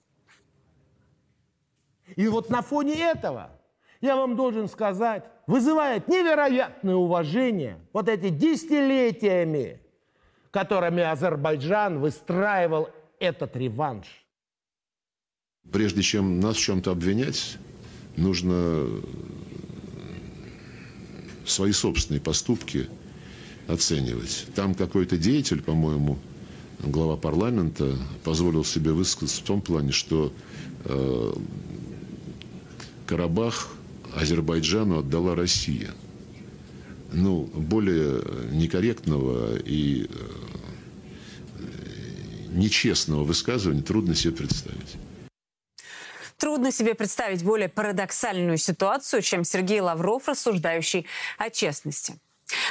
[2.17, 3.51] И вот на фоне этого,
[4.01, 9.81] я вам должен сказать, вызывает невероятное уважение вот эти десятилетиями
[10.53, 12.89] которыми Азербайджан выстраивал
[13.21, 14.07] этот реванш.
[15.71, 17.59] Прежде чем нас в чем-то обвинять,
[18.17, 18.87] нужно
[21.47, 22.89] свои собственные поступки
[23.69, 24.47] оценивать.
[24.55, 26.19] Там какой-то деятель, по-моему,
[26.81, 30.33] глава парламента, позволил себе высказаться в том плане, что
[30.85, 31.33] э,
[33.07, 33.69] Карабах
[34.15, 35.93] Азербайджану отдала Россия.
[37.13, 40.09] Ну, более некорректного и э,
[42.53, 44.97] нечестного высказывания трудно себе представить.
[46.38, 51.07] Трудно себе представить более парадоксальную ситуацию, чем Сергей Лавров, рассуждающий
[51.38, 52.18] о честности.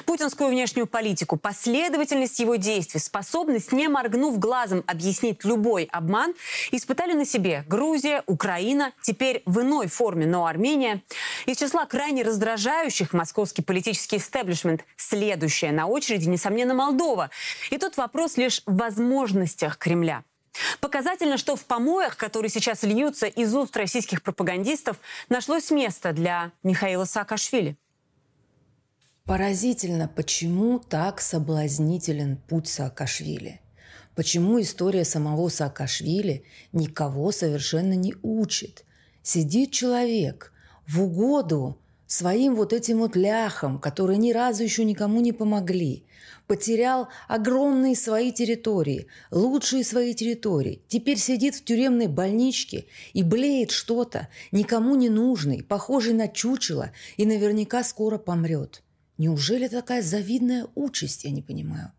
[0.06, 6.34] Путинскую внешнюю политику, последовательность его действий, способность, не моргнув глазом, объяснить любой обман,
[6.72, 11.02] испытали на себе Грузия, Украина, теперь в иной форме, но Армения.
[11.46, 17.30] Из числа крайне раздражающих московский политический истеблишмент следующая на очереди, несомненно, Молдова.
[17.70, 20.24] И тут вопрос лишь в возможностях Кремля.
[20.80, 24.98] Показательно, что в помоях, которые сейчас льются из уст российских пропагандистов,
[25.30, 27.78] нашлось место для Михаила Саакашвили.
[29.26, 33.60] Поразительно, почему так соблазнителен путь Саакашвили.
[34.16, 38.86] Почему история самого Саакашвили никого совершенно не учит.
[39.24, 40.54] Сидит человек
[40.88, 46.06] в угоду своим вот этим вот ляхам, которые ни разу еще никому не помогли.
[46.48, 50.84] Потерял огромные свои территории, лучшие свои территории.
[50.88, 57.26] Теперь сидит в тюремной больничке и блеет что-то, никому не нужный, похожий на чучело, и
[57.26, 58.84] наверняка скоро помрет.
[59.18, 61.92] Неужели такая завидная участь, я не понимаю?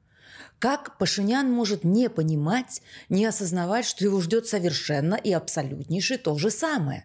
[0.58, 6.50] Как Пашинян может не понимать, не осознавать, что его ждет совершенно и абсолютнейшее то же
[6.50, 7.04] самое?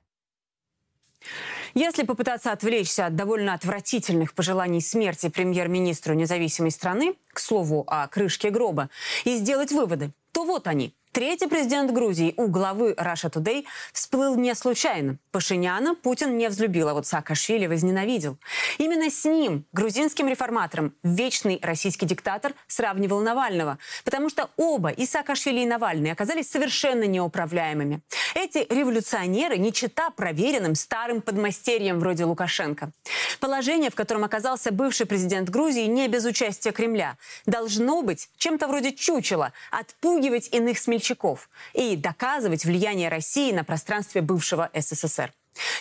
[1.73, 8.49] Если попытаться отвлечься от довольно отвратительных пожеланий смерти премьер-министру независимой страны, к слову о крышке
[8.49, 8.89] гроба,
[9.23, 14.55] и сделать выводы, то вот они– Третий президент Грузии у главы Russia Today всплыл не
[14.55, 15.17] случайно.
[15.31, 18.37] Пашиняна Путин не взлюбил, а вот Саакашвили возненавидел.
[18.77, 23.77] Именно с ним, грузинским реформатором, вечный российский диктатор сравнивал Навального.
[24.05, 27.99] Потому что оба, и Саакашвили, и Навальный, оказались совершенно неуправляемыми.
[28.33, 32.93] Эти революционеры не чита проверенным старым подмастерьем вроде Лукашенко.
[33.41, 38.93] Положение, в котором оказался бывший президент Грузии не без участия Кремля, должно быть чем-то вроде
[38.93, 45.33] чучела, отпугивать иных смельчаков смельчаков и доказывать влияние России на пространстве бывшего СССР.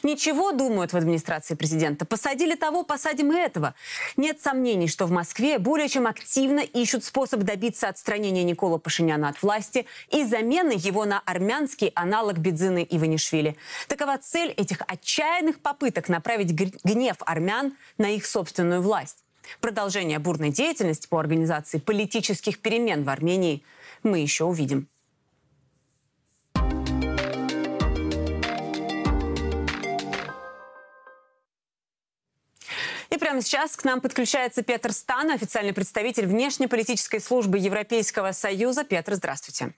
[0.03, 2.05] Ничего, думают в администрации президента.
[2.05, 3.75] Посадили того, посадим и этого.
[4.17, 9.41] Нет сомнений, что в Москве более чем активно ищут способ добиться отстранения Никола Пашиняна от
[9.43, 13.57] власти и замены его на армянский аналог Бедзины Иванишвили.
[13.87, 19.19] Такова цель этих отчаянных попыток направить гнев армян на их собственную власть.
[19.61, 23.63] Продолжение бурной деятельности по организации политических перемен в Армении
[24.03, 24.89] мы еще увидим.
[33.11, 38.85] И прямо сейчас к нам подключается Петр Стан, официальный представитель внешнеполитической службы Европейского Союза.
[38.85, 39.75] Петр, здравствуйте.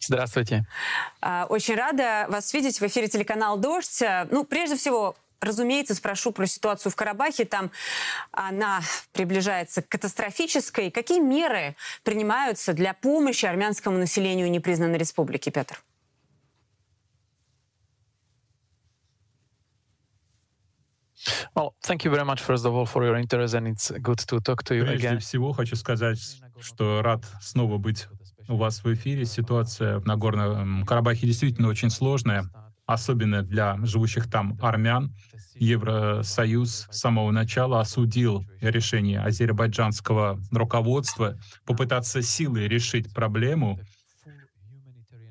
[0.00, 0.66] Здравствуйте.
[1.20, 4.02] А, очень рада вас видеть в эфире телеканал «Дождь».
[4.30, 7.44] Ну, прежде всего, разумеется, спрошу про ситуацию в Карабахе.
[7.44, 7.70] Там
[8.32, 8.80] она
[9.12, 10.90] приближается к катастрофической.
[10.90, 15.80] Какие меры принимаются для помощи армянскому населению непризнанной республики, Петр?
[21.54, 24.40] Well, thank you very much, first of all, for your interest, and it's good to
[24.40, 25.18] talk to you Прежде again.
[25.18, 26.18] всего хочу сказать,
[26.60, 28.06] что рад снова быть
[28.48, 29.24] у вас в эфире.
[29.24, 32.44] Ситуация в Нагорном Карабахе действительно очень сложная,
[32.86, 35.14] особенно для живущих там армян.
[35.54, 43.78] Евросоюз с самого начала осудил решение азербайджанского руководства попытаться силой решить проблему.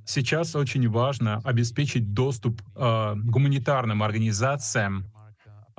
[0.06, 5.06] Сейчас очень важно обеспечить доступ э, гуманитарным организациям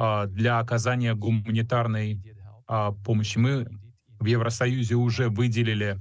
[0.00, 2.22] для оказания гуманитарной
[2.66, 3.36] а, помощи.
[3.36, 3.68] Мы
[4.18, 5.98] в Евросоюзе уже выделили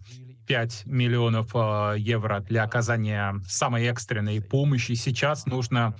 [0.48, 4.94] 5 миллионов а, евро для оказания самой экстренной помощи.
[4.94, 5.96] Сейчас нужно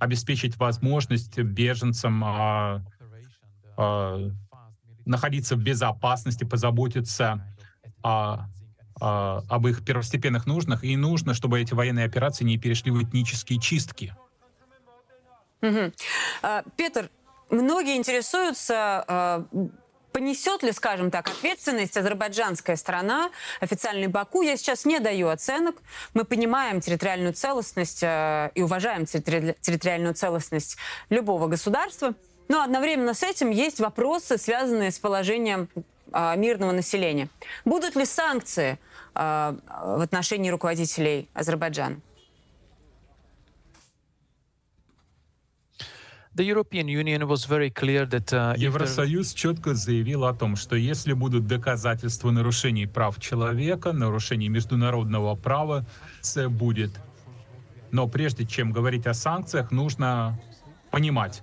[0.00, 2.82] обеспечить возможность беженцам
[5.06, 7.56] находиться в безопасности, позаботиться
[8.02, 8.46] о,
[8.98, 10.84] об их первостепенных нужных.
[10.84, 14.14] И нужно, чтобы эти военные операции не перешли в этнические чистки.
[15.62, 15.92] Угу.
[16.76, 17.10] Петр,
[17.54, 19.44] Многие интересуются, э,
[20.10, 23.30] понесет ли, скажем так, ответственность азербайджанская страна,
[23.60, 24.42] официальный Баку.
[24.42, 25.76] Я сейчас не даю оценок.
[26.14, 30.78] Мы понимаем территориальную целостность э, и уважаем территориальную целостность
[31.10, 32.14] любого государства.
[32.48, 35.68] Но одновременно с этим есть вопросы, связанные с положением
[36.12, 37.28] а, мирного населения.
[37.64, 38.78] Будут ли санкции
[39.14, 42.00] в отношении руководителей Азербайджана?
[48.58, 55.86] Евросоюз четко заявил о том, что если будут доказательства нарушений прав человека, нарушений международного права,
[56.22, 57.00] это будет.
[57.92, 60.40] Но прежде чем говорить о санкциях, нужно
[60.90, 61.42] понимать,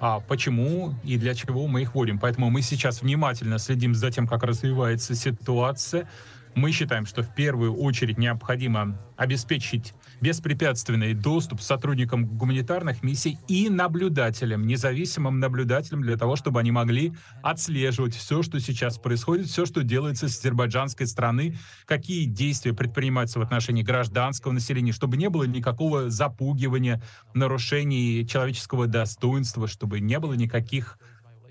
[0.00, 2.18] а почему и для чего мы их вводим.
[2.18, 6.08] Поэтому мы сейчас внимательно следим за тем, как развивается ситуация.
[6.56, 14.64] Мы считаем, что в первую очередь необходимо обеспечить беспрепятственный доступ сотрудникам гуманитарных миссий и наблюдателям,
[14.64, 17.12] независимым наблюдателям, для того, чтобы они могли
[17.42, 23.42] отслеживать все, что сейчас происходит, все, что делается с азербайджанской страны, какие действия предпринимаются в
[23.42, 27.02] отношении гражданского населения, чтобы не было никакого запугивания,
[27.34, 30.98] нарушений человеческого достоинства, чтобы не было никаких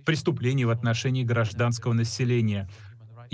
[0.06, 2.70] преступлений в отношении гражданского населения.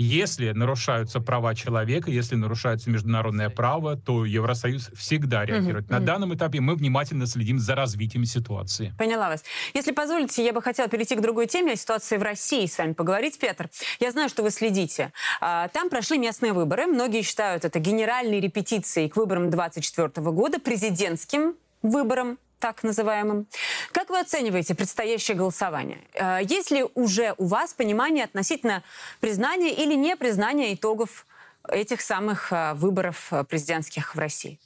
[0.00, 5.86] Если нарушаются права человека, если нарушается международное право, то Евросоюз всегда реагирует.
[5.86, 5.92] Mm-hmm.
[5.92, 8.94] На данном этапе мы внимательно следим за развитием ситуации.
[8.96, 9.42] Поняла вас.
[9.74, 12.92] Если позволите, я бы хотела перейти к другой теме, о ситуации в России с вами
[12.92, 13.68] поговорить, Петр.
[13.98, 15.12] Я знаю, что вы следите.
[15.40, 16.86] А, там прошли местные выборы.
[16.86, 23.46] Многие считают это генеральной репетицией к выборам 2024 года, президентским выборам так называемым.
[23.92, 26.00] Как вы оцениваете предстоящее голосование?
[26.14, 28.82] Э, есть ли уже у вас понимание относительно
[29.20, 31.26] признания или непризнания итогов
[31.68, 34.58] этих самых э, выборов э, президентских в России?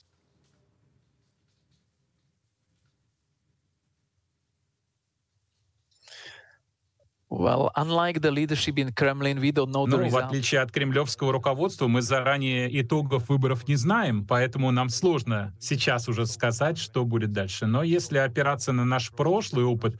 [7.32, 11.32] Well, unlike the leadership in Kremlin, we don't know the ну, в отличие от кремлевского
[11.32, 17.32] руководства, мы заранее итогов выборов не знаем, поэтому нам сложно сейчас уже сказать, что будет
[17.32, 17.64] дальше.
[17.64, 19.98] Но если опираться на наш прошлый опыт,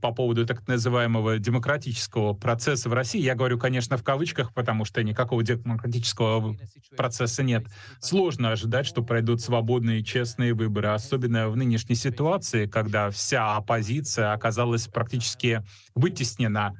[0.00, 3.20] по поводу так называемого демократического процесса в России.
[3.20, 6.56] Я говорю, конечно, в кавычках, потому что никакого демократического
[6.96, 7.66] процесса нет.
[8.00, 14.32] Сложно ожидать, что пройдут свободные и честные выборы, особенно в нынешней ситуации, когда вся оппозиция
[14.32, 15.62] оказалась практически
[15.94, 16.74] вытеснена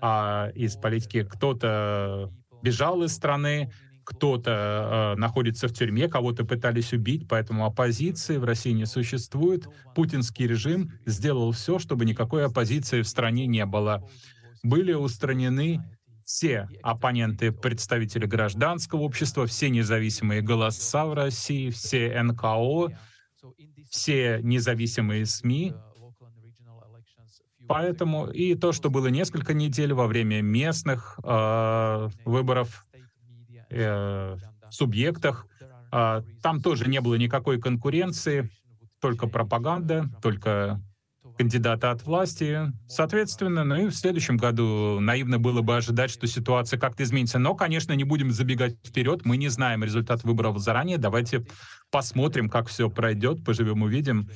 [0.00, 1.24] а, из политики.
[1.24, 2.30] Кто-то
[2.62, 3.70] бежал из страны,
[4.04, 9.66] кто-то э, находится в тюрьме, кого-то пытались убить, поэтому оппозиции в России не существует.
[9.94, 14.06] Путинский режим сделал все, чтобы никакой оппозиции в стране не было.
[14.62, 15.82] Были устранены
[16.24, 22.98] все оппоненты, представители гражданского общества, все независимые голоса в России, все НКО,
[23.90, 25.74] все независимые СМИ.
[27.66, 32.86] Поэтому и то, что было несколько недель во время местных э, выборов
[33.74, 34.36] э,
[34.70, 35.46] субъектах.
[35.92, 38.50] Э, там тоже не было никакой конкуренции,
[39.00, 40.80] только пропаганда, только
[41.36, 42.72] кандидата от власти.
[42.88, 47.38] Соответственно, ну и в следующем году наивно было бы ожидать, что ситуация как-то изменится.
[47.38, 49.24] Но, конечно, не будем забегать вперед.
[49.24, 50.98] Мы не знаем результат выборов заранее.
[50.98, 51.44] Давайте
[51.90, 54.28] посмотрим, как все пройдет, поживем, увидим.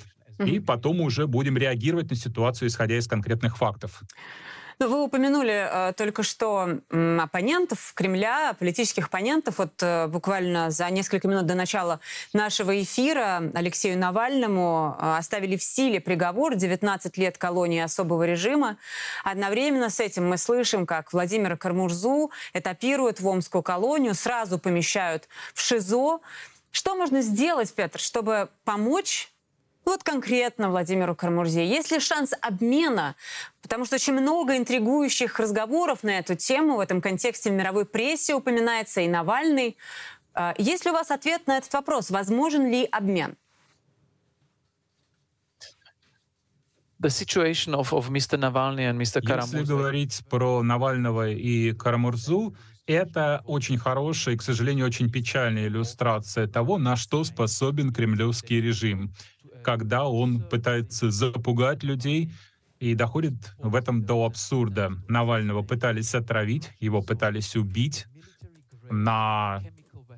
[0.45, 4.03] И потом уже будем реагировать на ситуацию, исходя из конкретных фактов.
[4.81, 9.59] Ну, вы упомянули э, только что оппонентов Кремля, политических оппонентов.
[9.59, 11.99] Вот э, буквально за несколько минут до начала
[12.33, 18.77] нашего эфира Алексею Навальному э, оставили в силе приговор 19 лет колонии особого режима.
[19.25, 25.61] Одновременно с этим мы слышим, как Владимира Кармурзу этапируют в Омскую колонию, сразу помещают в
[25.61, 26.21] ШИЗО.
[26.71, 29.33] Что можно сделать, Петр, чтобы помочь
[29.89, 31.67] вот конкретно Владимиру Кармурзе.
[31.67, 33.17] Есть ли шанс обмена?
[33.63, 36.77] Потому что очень много интригующих разговоров на эту тему.
[36.77, 39.77] В этом контексте в мировой прессе упоминается и Навальный.
[40.35, 42.11] А, есть ли у вас ответ на этот вопрос?
[42.11, 43.37] Возможен ли обмен?
[49.61, 52.55] Если говорить про Навального и Карамурзу,
[52.89, 59.13] это очень хорошая и, к сожалению, очень печальная иллюстрация того, на что способен кремлевский режим
[59.63, 62.31] когда он пытается запугать людей,
[62.81, 64.93] и доходит в этом до абсурда.
[65.09, 68.07] Навального пытались отравить, его пытались убить
[68.91, 69.61] на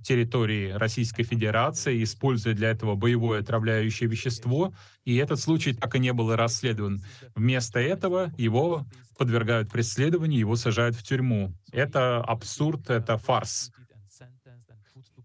[0.02, 4.72] территории Российской Федерации, используя для этого боевое отравляющее вещество,
[5.04, 7.02] и этот случай так и не был расследован.
[7.34, 8.86] Вместо этого его
[9.18, 11.52] подвергают преследованию, его сажают в тюрьму.
[11.72, 13.70] Это абсурд, это фарс.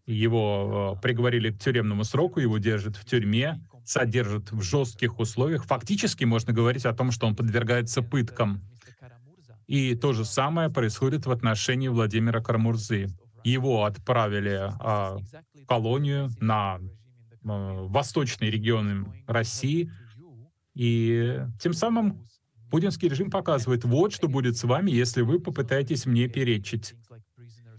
[0.05, 5.65] Его э, приговорили к тюремному сроку, его держат в тюрьме, содержит в жестких условиях.
[5.65, 8.61] Фактически можно говорить о том, что он подвергается пыткам.
[9.67, 13.09] И то же самое происходит в отношении Владимира Кармурзы.
[13.43, 15.17] Его отправили а,
[15.53, 16.79] в колонию на
[17.43, 19.91] а, восточные регионы России,
[20.73, 22.25] и тем самым
[22.71, 26.95] Путинский режим показывает, вот что будет с вами, если вы попытаетесь мне перечить.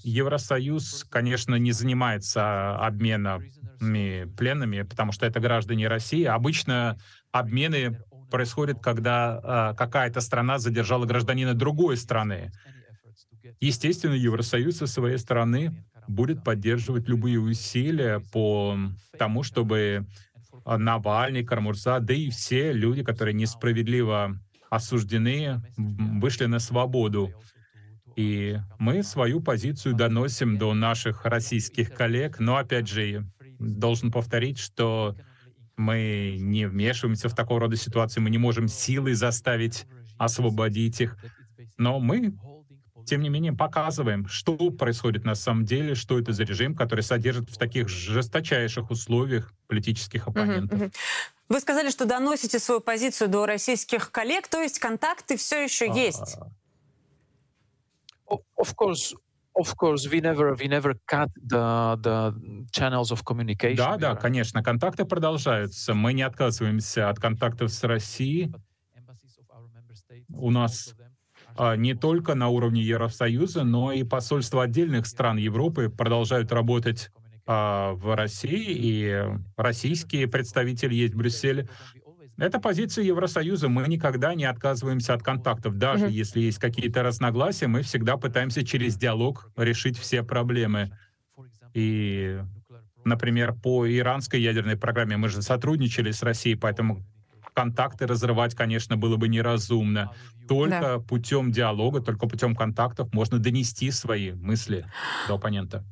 [0.02, 6.24] Евросоюз, конечно, не занимается обменами пленными, потому что это граждане России.
[6.24, 6.99] Обычно
[7.33, 8.01] обмены
[8.31, 12.53] происходят, когда э, какая-то страна задержала гражданина другой страны.
[13.61, 18.77] Естественно, Евросоюз со своей стороны будет поддерживать любые усилия по
[19.18, 20.07] тому, чтобы
[20.64, 27.33] Навальный, Кармурза, да и все люди, которые несправедливо осуждены, вышли на свободу.
[28.16, 33.27] И мы свою позицию доносим до наших российских коллег, но опять же,
[33.59, 35.16] должен повторить, что
[35.76, 39.86] мы не вмешиваемся в такого рода ситуации, мы не можем силой заставить
[40.18, 41.16] освободить их,
[41.76, 42.34] но мы
[43.07, 47.50] тем не менее показываем, что происходит на самом деле, что это за режим, который содержит
[47.50, 50.90] в таких жесточайших условиях политических оппонентов.
[51.48, 56.36] Вы сказали, что доносите свою позицию до российских коллег, то есть контакты все еще есть.
[58.28, 59.14] Of course,
[59.59, 63.76] Of course, we never, we never cut the, the channels of communication.
[63.76, 65.94] Да, да, конечно, контакты продолжаются.
[65.94, 68.52] Мы не отказываемся от контактов с Россией.
[70.28, 70.94] У нас
[71.57, 77.11] а, не только на уровне Евросоюза, но и посольства отдельных стран Европы продолжают работать
[77.46, 79.24] а, в России, и
[79.57, 81.68] российские представители есть в Брюсселе.
[82.39, 83.68] Это позиция Евросоюза.
[83.68, 85.78] Мы никогда не отказываемся от контактов.
[85.78, 86.12] Даже mm-hmm.
[86.12, 90.91] если есть какие-то разногласия, мы всегда пытаемся через диалог решить все проблемы.
[91.72, 92.39] И,
[93.05, 97.03] например, по иранской ядерной программе мы же сотрудничали с Россией, поэтому
[97.55, 100.12] контакты разрывать, конечно, было бы неразумно.
[100.47, 100.99] Только да.
[100.99, 104.84] путем диалога, только путем контактов можно донести свои мысли
[105.26, 105.82] до оппонента.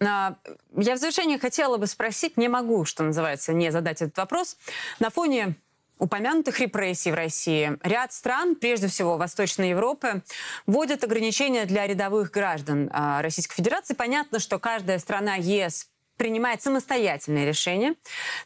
[0.00, 0.36] А,
[0.76, 4.56] я в завершение хотела бы спросить, не могу, что называется, не задать этот вопрос.
[5.00, 5.56] На фоне
[6.00, 10.22] упомянутых репрессий в России ряд стран, прежде всего Восточной Европы,
[10.66, 13.94] вводят ограничения для рядовых граждан а, Российской Федерации.
[13.94, 17.94] Понятно, что каждая страна ЕС принимает самостоятельные решения,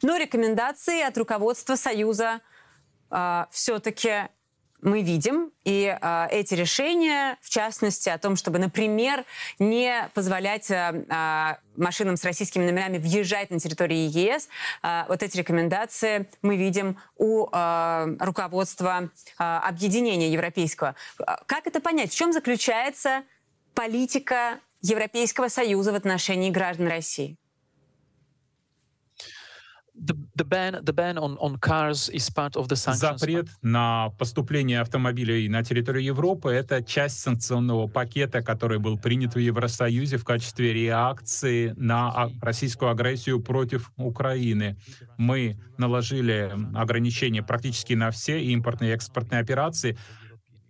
[0.02, 2.40] но рекомендации от руководства Союза
[3.10, 4.28] а, все-таки
[4.84, 5.50] мы видим.
[5.64, 9.24] И э, эти решения, в частности, о том, чтобы, например,
[9.58, 14.48] не позволять э, машинам с российскими номерами въезжать на территорию ЕС,
[14.82, 19.08] э, вот эти рекомендации мы видим у э, руководства
[19.38, 20.94] э, объединения европейского.
[21.46, 22.12] Как это понять?
[22.12, 23.22] В чем заключается
[23.72, 27.38] политика Европейского Союза в отношении граждан России?
[33.20, 39.38] Запрет на поступление автомобилей на территорию Европы— это часть санкционного пакета, который был принят в
[39.38, 44.76] Евросоюзе в качестве реакции на российскую агрессию против Украины.
[45.16, 49.96] Мы наложили ограничения практически на все импортные и экспортные операции,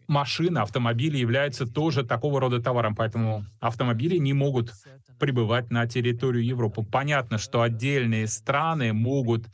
[0.07, 4.73] машина, автомобили являются тоже такого рода товаром, поэтому автомобили не могут
[5.19, 6.83] прибывать на территорию Европы.
[6.83, 9.47] Понятно, что отдельные страны могут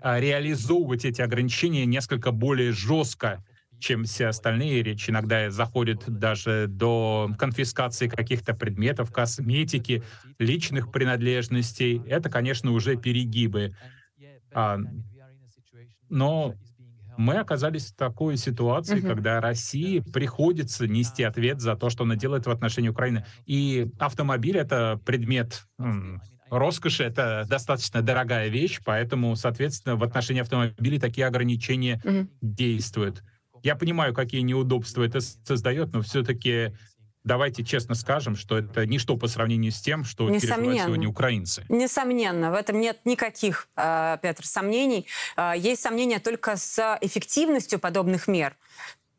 [0.00, 3.44] а, реализовывать эти ограничения несколько более жестко,
[3.78, 4.82] чем все остальные.
[4.82, 10.02] Речь иногда заходит даже до конфискации каких-то предметов, косметики,
[10.38, 12.02] личных принадлежностей.
[12.06, 13.76] Это, конечно, уже перегибы.
[14.54, 14.78] А,
[16.08, 16.54] но
[17.16, 19.08] мы оказались в такой ситуации, угу.
[19.08, 23.24] когда России приходится нести ответ за то, что она делает в отношении Украины.
[23.46, 25.66] И автомобиль— это предмет
[26.50, 32.28] роскоши, это достаточно дорогая вещь, поэтому, соответственно, в отношении автомобилей такие ограничения угу.
[32.42, 33.22] действуют.
[33.62, 36.72] Я понимаю, какие неудобства это создает, но все-таки
[37.24, 41.64] давайте честно скажем, что это ничто по сравнению с тем, что переживают сегодня украинцы.
[41.68, 45.06] Несомненно, в этом нет никаких, э, Петр, сомнений.
[45.36, 48.56] Э, есть сомнения только с эффективностью подобных мер.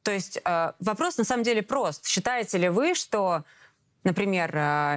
[0.03, 2.05] То есть э, вопрос на самом деле прост.
[2.05, 3.43] Считаете ли вы, что
[4.03, 4.51] например,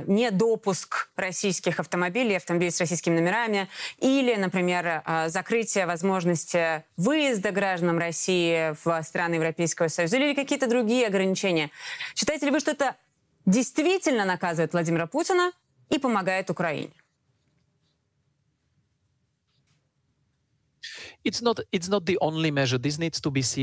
[0.07, 9.03] недопуск российских автомобилей, автомобилей с российскими номерами, или, например, закрытие возможности выезда гражданам России в
[9.03, 11.71] страны Европейского Союза, или какие-то другие ограничения.
[12.15, 12.97] Считаете ли вы, что это
[13.45, 15.53] действительно наказывает Владимира Путина
[15.89, 16.91] и помогает Украине?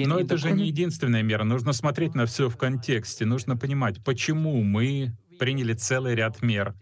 [0.07, 1.45] Но это же не единственная мера.
[1.45, 3.23] Нужно смотреть на все в контексте.
[3.25, 5.13] Нужно понимать, почему мы
[5.43, 6.73] приняли целый ряд мер.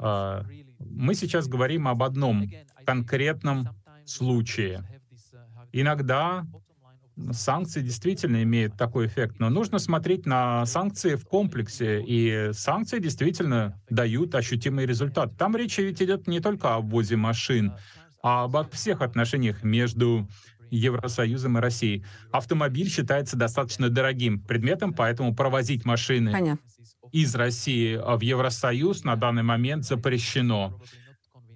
[0.00, 0.44] А,
[0.80, 2.50] мы сейчас говорим об одном
[2.84, 3.68] конкретном
[4.04, 4.84] случае.
[5.70, 6.44] Иногда
[7.30, 13.80] санкции действительно имеют такой эффект, но нужно смотреть на санкции в комплексе, и санкции действительно
[13.88, 15.36] дают ощутимый результат.
[15.38, 17.74] Там речь ведь идет не только о ввозе машин,
[18.20, 20.28] а обо всех отношениях между
[20.76, 22.04] Евросоюзом и Россией.
[22.30, 26.66] Автомобиль считается достаточно дорогим предметом, поэтому провозить машины Понятно.
[27.12, 30.80] из России в Евросоюз на данный момент запрещено.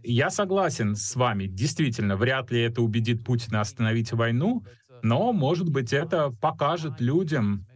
[0.02, 1.46] Я согласен с вами.
[1.46, 4.64] Действительно, вряд ли это убедит Путина остановить войну,
[5.02, 7.66] но, может быть, это покажет людям,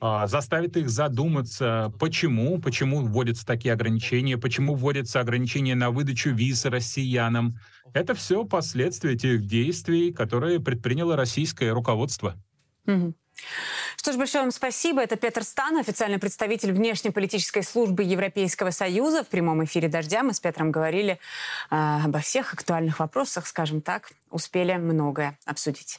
[0.00, 6.64] а, заставит их задуматься, почему, почему вводятся такие ограничения, почему вводятся ограничения на выдачу виз
[6.64, 7.58] россиянам.
[7.92, 12.34] Это все последствия тех действий, которые предприняло российское руководство.
[12.86, 13.14] Мгм.
[13.96, 15.00] Что ж, большое вам спасибо.
[15.00, 19.22] Это Петр Стан, официальный представитель внешнеполитической службы Европейского Союза.
[19.22, 21.18] В прямом эфире «Дождя» мы с Петром говорили
[21.70, 24.10] э, обо всех актуальных вопросах, скажем так.
[24.30, 25.98] Успели многое обсудить.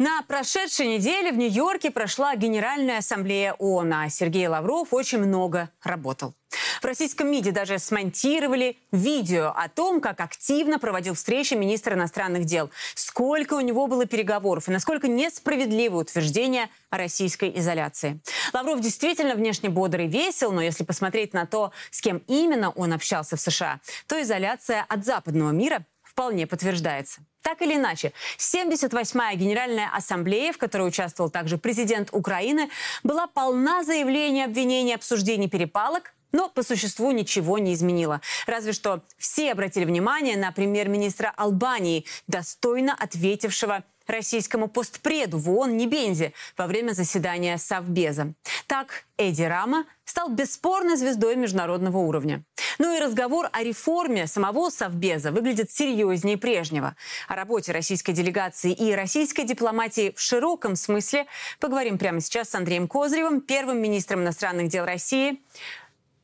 [0.00, 6.32] На прошедшей неделе в Нью-Йорке прошла Генеральная ассамблея ООН, а Сергей Лавров очень много работал.
[6.80, 12.70] В российском МИДе даже смонтировали видео о том, как активно проводил встречи министр иностранных дел,
[12.94, 18.22] сколько у него было переговоров и насколько несправедливы утверждения о российской изоляции.
[18.54, 22.94] Лавров действительно внешне бодрый и весел, но если посмотреть на то, с кем именно он
[22.94, 25.84] общался в США, то изоляция от западного мира
[26.20, 27.22] вполне подтверждается.
[27.40, 32.68] Так или иначе, 78-я Генеральная Ассамблея, в которой участвовал также президент Украины,
[33.02, 38.20] была полна заявлений, обвинений, обсуждений перепалок, но по существу ничего не изменило.
[38.46, 46.32] Разве что все обратили внимание на премьер-министра Албании, достойно ответившего российскому постпреду в ООН Небензе
[46.56, 48.34] во время заседания Совбеза.
[48.66, 52.44] Так Эдди Рама стал бесспорной звездой международного уровня.
[52.78, 56.96] Ну и разговор о реформе самого Совбеза выглядит серьезнее прежнего.
[57.28, 61.26] О работе российской делегации и российской дипломатии в широком смысле
[61.58, 65.42] поговорим прямо сейчас с Андреем Козыревым, первым министром иностранных дел России.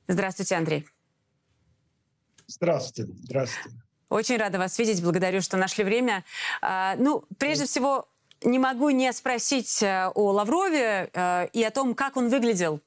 [0.08, 0.86] Здравствуйте, Андрей.
[2.46, 3.12] Здравствуйте.
[3.22, 3.85] Здравствуйте.
[4.08, 5.02] Очень рада вас видеть.
[5.02, 6.24] Благодарю, что нашли время.
[6.62, 8.08] А, ну, прежде всего,
[8.42, 12.80] не могу не спросить э, о Лаврове э, и о том, как он выглядел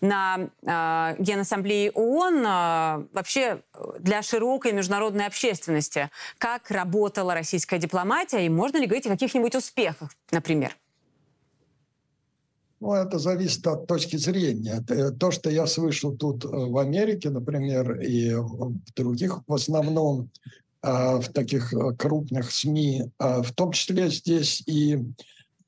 [0.00, 3.62] на э, Генассамблее ООН вообще
[3.98, 6.10] для широкой международной общественности.
[6.38, 10.76] Как работала российская дипломатия и можно ли говорить о каких-нибудь успехах, например?
[12.82, 14.84] Ну, это зависит от точки зрения.
[15.20, 20.30] То, что я слышал тут в Америке, например, и в других, в основном
[20.80, 24.98] а, в таких э, крупных СМИ, а, в том числе здесь и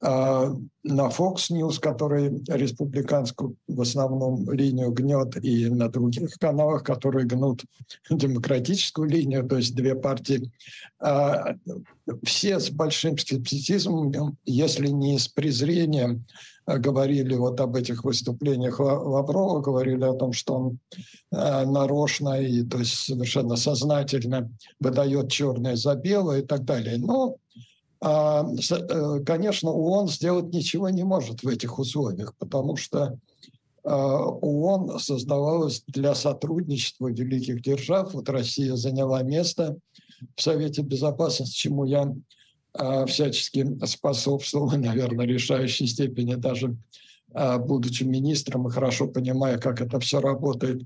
[0.05, 7.63] на Fox News, который республиканскую в основном линию гнет, и на других каналах, которые гнут
[8.11, 10.53] демократическую линию, то есть две партии,
[12.23, 16.27] все с большим скептицизмом, если не с презрением,
[16.67, 20.79] говорили вот об этих выступлениях Лаврова, говорили о том, что он
[21.31, 24.51] э, нарочно и то есть совершенно сознательно
[24.81, 26.97] выдает черное за белое и так далее.
[26.99, 27.37] Но, а,
[29.25, 33.19] конечно, ООН сделать ничего не может в этих условиях, потому что
[33.83, 38.13] э, ООН создавалась для сотрудничества великих держав.
[38.15, 39.79] Вот Россия заняла место
[40.37, 42.13] в Совете Безопасности, чему я
[42.77, 46.77] а, всячески способствовал, наверное, решающей степени, даже
[47.33, 50.83] а, будучи министром и хорошо понимая, как это все работает.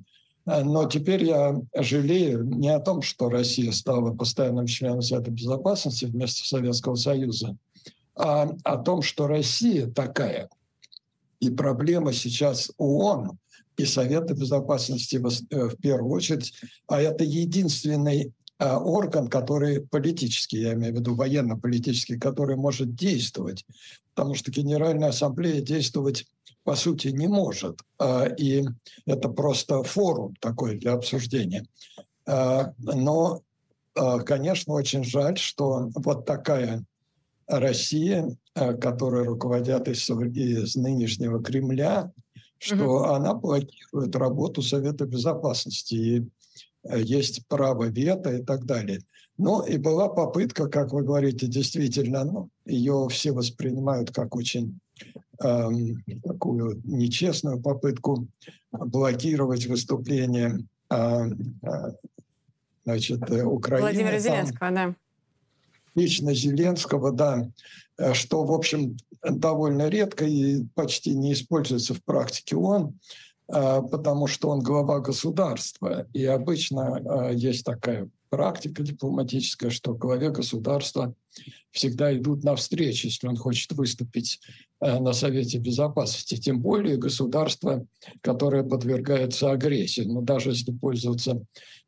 [0.49, 6.07] А, но теперь я жалею не о том, что Россия стала постоянным членом Совета Безопасности
[6.07, 7.57] вместо Советского Союза,
[8.17, 10.49] а о том, что Россия такая.
[11.41, 13.39] И проблема сейчас ООН
[13.77, 16.53] и Совета Безопасности в э, первую очередь,
[16.89, 23.65] а это единственный Э, орган, который политический, я имею в виду военно-политический, который может действовать,
[24.15, 26.27] потому что Генеральная Ассамблея действовать
[26.69, 28.63] по сути не может, э, и
[29.07, 31.65] это просто форум такой для обсуждения.
[32.27, 33.41] Э, но,
[34.27, 36.85] конечно, очень жаль, что вот такая
[37.47, 42.13] Россия, которая руководят из, из нынешнего Кремля,
[42.59, 45.95] что mm она блокирует работу Совета Безопасности.
[45.95, 46.29] И
[46.95, 49.01] есть право вето и так далее.
[49.39, 54.79] Ну и была попытка, как вы говорите, действительно, ну, ее все воспринимают как очень
[55.43, 58.27] эм, такую нечестную попытку
[58.73, 60.61] блокировать выступление
[60.91, 61.27] э,
[61.63, 61.93] э,
[62.85, 63.83] значит, Украины.
[63.83, 64.95] Владимира Зеленского, да.
[65.95, 67.51] Лично Зеленского, да,
[68.13, 72.95] что, в общем, довольно редко и почти не используется в практике ООН.
[73.51, 76.07] А, потому что он глава государства.
[76.13, 81.15] И обычно а, есть такая практика дипломатическая, что главе государства
[81.71, 86.37] всегда идут навстречу, если он хочет выступить э, на Совете Безопасности.
[86.37, 87.85] Тем более государство,
[88.21, 90.03] которое подвергается агрессии.
[90.03, 91.43] Но даже если пользоваться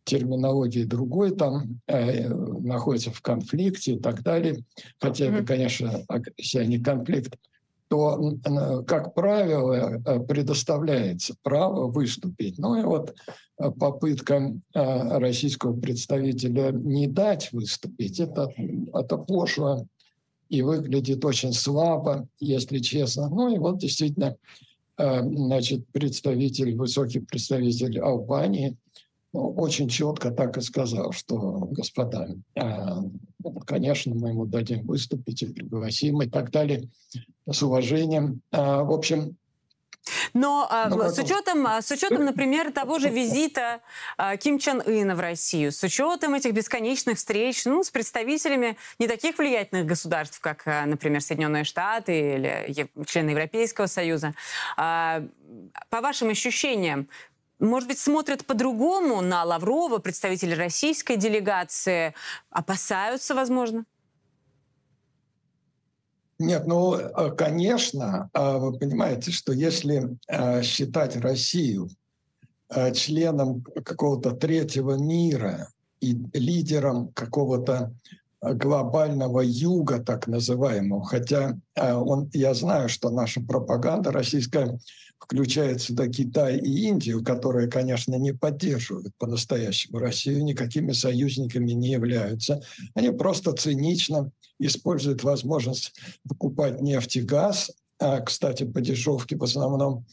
[0.05, 4.65] терминологией другой, там э, находится в конфликте и так далее.
[4.99, 7.37] Хотя это, конечно, агрессия, а не конфликт
[7.91, 8.37] то,
[8.87, 12.57] как правило, э, предоставляется право выступить.
[12.57, 13.13] Ну и вот
[13.59, 18.49] э, попытка э, российского представителя не дать выступить, это,
[18.95, 19.87] это пошло
[20.51, 23.29] и выглядит очень слабо, если честно.
[23.29, 24.37] Ну и вот действительно,
[24.99, 28.77] значит, представитель, высокий представитель Албании
[29.33, 32.35] ну, очень четко так и сказал, что, господа,
[33.65, 36.89] конечно, мы ему дадим выступить и пригласим и так далее
[37.49, 38.43] с уважением.
[38.51, 39.37] А, в общем,
[40.35, 43.81] но а, ну, с, учетом, а, с учетом, например, того же визита
[44.17, 49.09] а, Ким Чен Ына в Россию, с учетом этих бесконечных встреч ну, с представителями не
[49.09, 54.35] таких влиятельных государств, как, например, Соединенные Штаты или члены Европейского Союза,
[54.77, 55.21] по
[55.91, 57.09] вашим ощущениям,
[57.61, 62.15] может быть, смотрят по-другому на Лаврова, представители российской делегации,
[62.51, 63.85] опасаются, возможно?
[66.41, 71.89] Нет, ну, э, конечно, э, вы понимаете, что если э, считать Россию
[72.95, 75.71] членом какого-то третьего мира
[76.01, 77.93] и лидером какого-то
[78.41, 84.79] глобального юга, так называемого, хотя он, я знаю, что наша пропаганда российская
[85.19, 92.63] включает сюда Китай и Индию, которые, конечно, не поддерживают по-настоящему Россию, никакими союзниками не являются.
[92.95, 94.31] Они просто цинично
[94.61, 95.95] используют возможность
[96.29, 100.05] покупать нефть и газ, а, кстати, по дешевке в основном,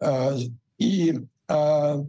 [0.00, 0.36] а,
[0.78, 2.04] и а,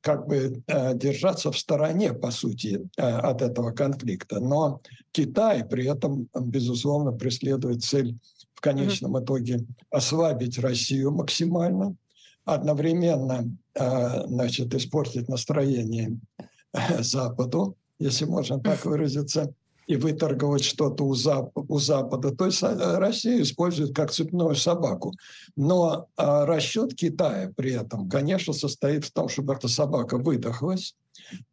[0.00, 0.64] как бы
[0.94, 4.40] держаться в стороне, по сути, от этого конфликта.
[4.40, 4.80] Но
[5.12, 8.18] Китай при этом, безусловно, преследует цель
[8.52, 11.94] в конечном итоге ослабить Россию максимально,
[12.44, 13.48] одновременно
[14.26, 16.18] значит, испортить настроение
[16.98, 19.54] Западу, если можно так выразиться,
[19.86, 22.34] и выторговать что-то у, Зап у Запада.
[22.34, 25.12] То есть э, Россия использует как цепную собаку.
[25.56, 30.94] Но а, расчет Китая при этом, конечно, состоит в том, чтобы эта собака выдохлась,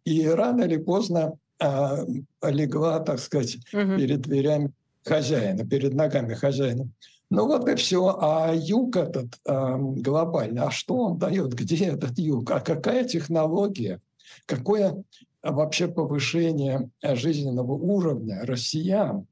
[0.05, 2.05] и рано или поздно а,
[2.43, 3.97] легла, так сказать, угу.
[3.97, 4.71] перед дверями
[5.03, 6.87] хозяина, перед ногами хозяина.
[7.29, 8.17] Ну вот и все.
[8.19, 11.53] А юг этот э, глобальный, а что он дает?
[11.53, 12.51] Где этот юг?
[12.51, 14.01] А какая технология?
[14.45, 15.01] Какое
[15.43, 19.25] вообще повышение э, жизненного уровня россиян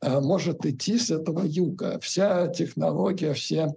[0.00, 1.98] э, может идти с этого юга.
[2.00, 3.74] Вся технология, все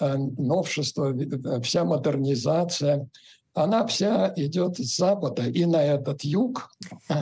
[0.00, 1.14] э, новшества,
[1.62, 3.08] вся модернизация,
[3.54, 6.70] она вся идет с Запада и на этот юг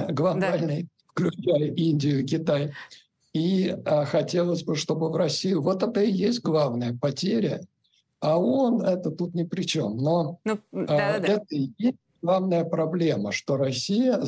[0.08, 0.88] глобальный, да.
[1.08, 2.72] включая Индию, Китай.
[3.32, 5.60] И хотелось бы, чтобы в Россию...
[5.60, 7.60] Вот это и есть главная потеря.
[8.20, 9.96] А он это тут ни при чем.
[9.96, 11.26] Но ну, да, да.
[11.26, 14.18] это и есть главная проблема, что Россия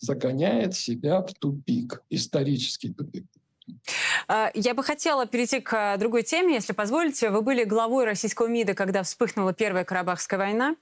[0.00, 3.26] загоняет себя в тупик, исторический тупик.
[4.28, 7.28] А, я бы хотела перейти к другой теме, если позволите.
[7.28, 10.76] Вы были главой российского МИДа, когда вспыхнула Первая Карабахская война.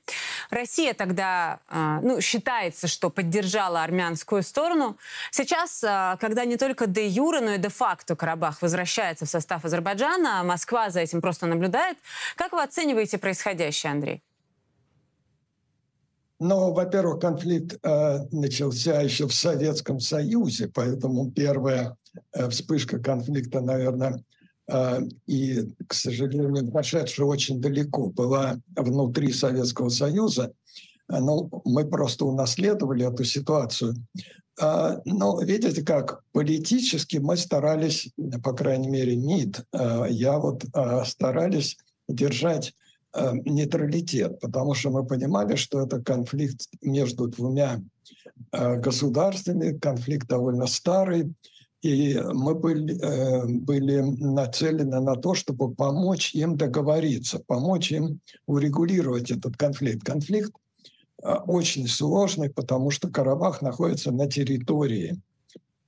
[0.50, 4.96] Россия тогда, а, ну, считается, что поддержала армянскую сторону.
[5.32, 9.64] Сейчас, а, когда не только де юре, но и де факто Карабах возвращается в состав
[9.64, 11.98] Азербайджана, Москва за этим просто наблюдает.
[12.36, 14.22] Как вы оцениваете происходящее, Андрей?
[16.42, 21.96] Но, во-первых, конфликт э, начался еще в Советском Союзе, поэтому первая
[22.32, 24.24] э, вспышка конфликта, наверное,
[24.68, 30.52] э, и, к сожалению, прошедшая очень далеко, была внутри Советского Союза.
[31.08, 33.94] Ну, мы просто унаследовали эту ситуацию.
[34.60, 38.08] Э, но видите, как политически мы старались,
[38.42, 41.76] по крайней мере, МИД, э, я вот э, старались
[42.08, 47.80] держать Э, нейтралитет, потому что мы понимали, что это конфликт между двумя
[48.52, 51.34] э, государствами, конфликт довольно старый,
[51.82, 59.30] и мы были, э, были нацелены на то, чтобы помочь им договориться, помочь им урегулировать
[59.30, 60.04] этот конфликт.
[60.04, 60.52] Конфликт
[61.46, 65.20] очень сложный, потому что Карабах находится на территории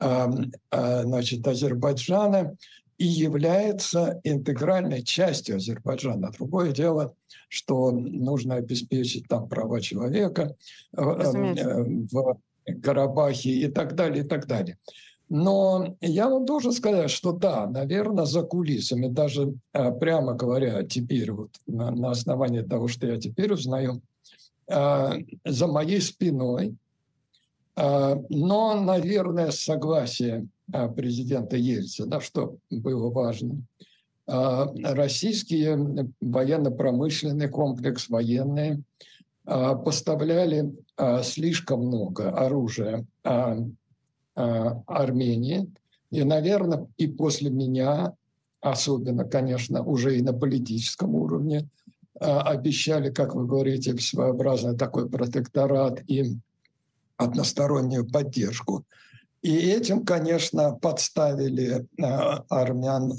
[0.01, 2.55] значит, Азербайджана,
[2.99, 6.30] и является интегральной частью Азербайджана.
[6.30, 7.14] Другое дело,
[7.49, 10.57] что нужно обеспечить там права человека
[10.97, 12.38] э, э, в
[12.82, 14.78] Карабахе и так далее, и так далее.
[15.28, 21.32] Но я вам должен сказать, что да, наверное, за кулисами, даже э, прямо говоря теперь,
[21.32, 24.01] вот на, на основании того, что я теперь узнаю,
[24.66, 26.74] за моей спиной
[27.77, 30.47] Но, наверное, согласие
[30.97, 33.57] президента Ельцина, что было важно.
[34.27, 35.66] Российский
[36.20, 38.81] военно-промышленный комплекс, военные,
[39.45, 40.72] поставляли
[41.22, 43.05] слишком много оружия
[44.35, 45.66] Армении.
[46.11, 48.14] И, наверное, и после меня,
[48.61, 51.68] особенно, конечно, уже и на политическом уровне,
[52.18, 56.37] обещали, как вы говорите, своеобразный такой протекторат и
[57.17, 58.85] одностороннюю поддержку.
[59.43, 61.87] И этим, конечно, подставили
[62.49, 63.12] армян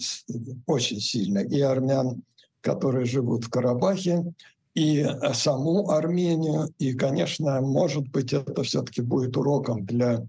[0.66, 1.40] очень сильно.
[1.40, 2.24] И армян,
[2.62, 4.34] которые живут в Карабахе,
[4.74, 6.74] и саму Армению.
[6.80, 10.26] И, конечно, может быть, это все-таки будет уроком для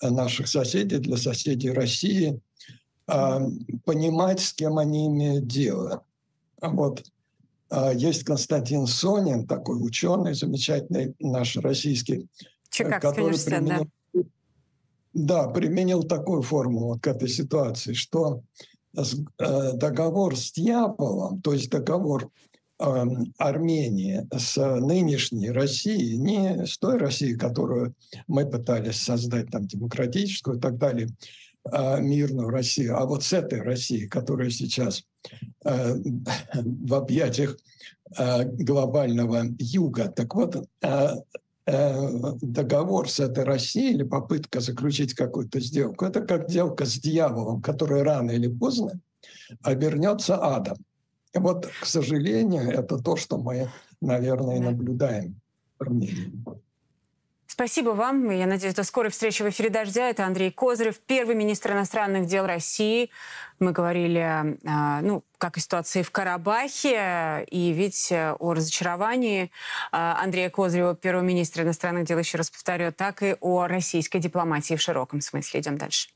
[0.00, 2.40] наших соседей, для соседей России,
[3.06, 6.04] понимать, с кем они имеют дело.
[6.60, 7.04] Вот
[7.94, 12.28] есть Константин Сонин, такой ученый замечательный, наш российский,
[12.72, 14.22] Чикагский который применил, да.
[15.12, 18.42] да, применил такую формулу к этой ситуации, что
[18.96, 22.30] э, договор с дьяволом, то есть договор
[23.38, 27.94] Армении с нынешней Россией, не с той Россией, которую
[28.26, 31.08] мы пытались создать, там, демократическую и так далее,
[31.64, 35.04] а, мирную Россию, а вот с этой Россией, которая сейчас
[35.64, 35.94] э,
[36.54, 37.56] в объятиях
[38.18, 40.08] э, глобального юга.
[40.08, 41.08] Так вот, э,
[41.64, 48.02] договор с этой Россией или попытка заключить какую-то сделку, это как сделка с дьяволом, которая
[48.04, 48.98] рано или поздно
[49.62, 50.76] обернется адом.
[51.34, 55.40] И вот, к сожалению, это то, что мы, наверное, наблюдаем.
[57.52, 58.30] Спасибо вам.
[58.30, 60.08] Я надеюсь, до скорой встречи в эфире «Дождя».
[60.08, 63.10] Это Андрей Козырев, первый министр иностранных дел России.
[63.58, 69.50] Мы говорили, а, ну, как о ситуации в Карабахе, и ведь э, о разочаровании
[69.92, 74.74] а, Андрея Козырева, первого министра иностранных дел, еще раз повторю, так и о российской дипломатии
[74.74, 75.60] в широком смысле.
[75.60, 76.08] Идем дальше.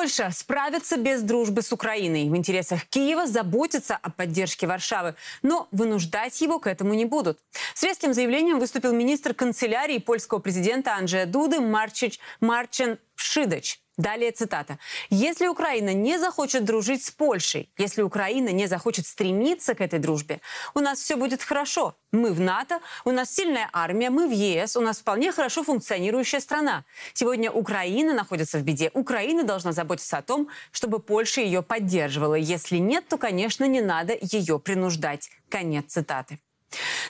[0.00, 2.30] Польша справится без дружбы с Украиной.
[2.30, 7.38] В интересах Киева заботиться о поддержке Варшавы, но вынуждать его к этому не будут.
[7.74, 13.78] С резким заявлением выступил министр канцелярии польского президента Анджея Дуды Марчич, Марчен Пшидоч.
[14.00, 14.78] Далее цитата.
[15.10, 20.40] «Если Украина не захочет дружить с Польшей, если Украина не захочет стремиться к этой дружбе,
[20.74, 21.94] у нас все будет хорошо.
[22.10, 26.40] Мы в НАТО, у нас сильная армия, мы в ЕС, у нас вполне хорошо функционирующая
[26.40, 26.84] страна.
[27.12, 28.90] Сегодня Украина находится в беде.
[28.94, 32.36] Украина должна заботиться о том, чтобы Польша ее поддерживала.
[32.36, 35.30] Если нет, то, конечно, не надо ее принуждать».
[35.50, 36.38] Конец цитаты.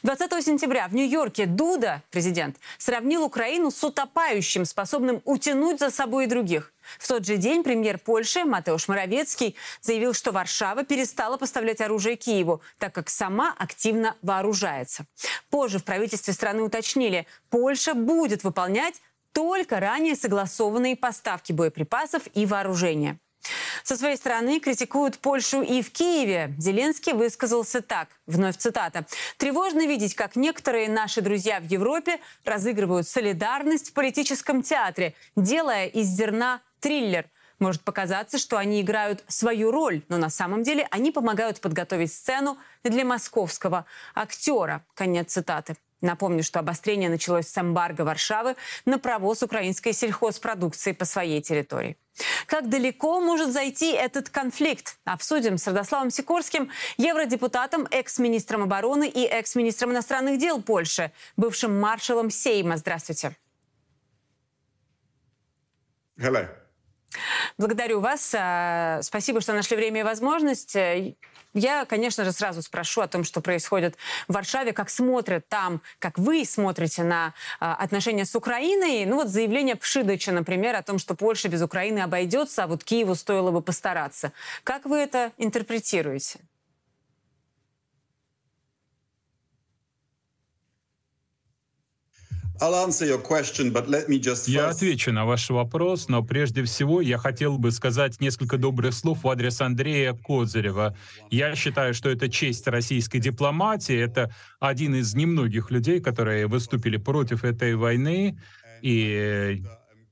[0.02, 6.26] 20 сентября в Нью-Йорке Дуда, президент, сравнил Украину с утопающим, способным утянуть за собой и
[6.26, 6.72] других.
[6.98, 12.62] В тот же день премьер Польши Матеуш Моровецкий заявил, что Варшава перестала поставлять оружие Киеву,
[12.78, 15.04] так как сама активно вооружается.
[15.50, 19.02] Позже в правительстве страны уточнили, Польша будет выполнять
[19.32, 23.20] только ранее согласованные поставки боеприпасов и вооружения.
[23.82, 26.54] Со своей стороны критикуют Польшу и в Киеве.
[26.58, 29.06] Зеленский высказался так, вновь цитата.
[29.36, 36.06] «Тревожно видеть, как некоторые наши друзья в Европе разыгрывают солидарность в политическом театре, делая из
[36.06, 37.26] зерна триллер».
[37.58, 42.56] Может показаться, что они играют свою роль, но на самом деле они помогают подготовить сцену
[42.82, 43.84] для московского
[44.14, 44.82] актера.
[44.94, 45.76] Конец цитаты.
[46.00, 51.96] Напомню, что обострение началось с эмбарго Варшавы на провоз украинской сельхозпродукции по своей территории.
[52.46, 54.98] Как далеко может зайти этот конфликт?
[55.04, 62.76] Обсудим с Радославом Сикорским, евродепутатом, экс-министром обороны и экс-министром иностранных дел Польши, бывшим маршалом Сейма.
[62.76, 63.36] Здравствуйте.
[66.18, 66.46] Hello.
[67.58, 68.34] Благодарю вас.
[68.36, 70.76] А, спасибо, что нашли время и возможность.
[71.52, 73.96] Я, конечно же, сразу спрошу о том, что происходит
[74.28, 79.04] в Варшаве, как смотрят там, как вы смотрите на а, отношения с Украиной.
[79.04, 83.16] Ну вот заявление Пшидыча, например, о том, что Польша без Украины обойдется, а вот Киеву
[83.16, 84.32] стоило бы постараться.
[84.62, 86.38] Как вы это интерпретируете?
[94.48, 99.24] Я отвечу на ваш вопрос, но прежде всего я хотел бы сказать несколько добрых слов
[99.24, 100.94] в адрес Андрея Козырева.
[101.30, 103.96] Я считаю, что это честь российской дипломатии.
[103.96, 108.38] Это один из немногих людей, которые выступили против этой войны
[108.82, 109.62] и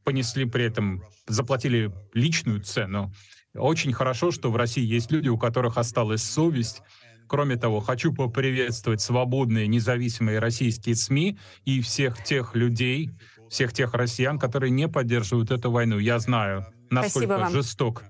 [0.04, 3.12] понесли при этом, заплатили личную цену.
[3.54, 6.82] Очень хорошо, что в России есть люди, у которых осталась совесть,
[7.28, 13.10] Кроме того, хочу поприветствовать свободные, независимые российские СМИ и всех тех людей,
[13.50, 15.98] всех тех россиян, которые не поддерживают эту войну.
[15.98, 18.02] Я знаю, насколько жесток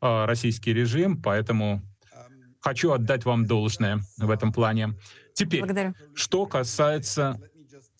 [0.00, 1.82] э, российский режим, поэтому
[2.60, 4.94] хочу отдать вам должное в этом плане.
[5.34, 5.94] Теперь, Благодарю.
[6.14, 7.40] что касается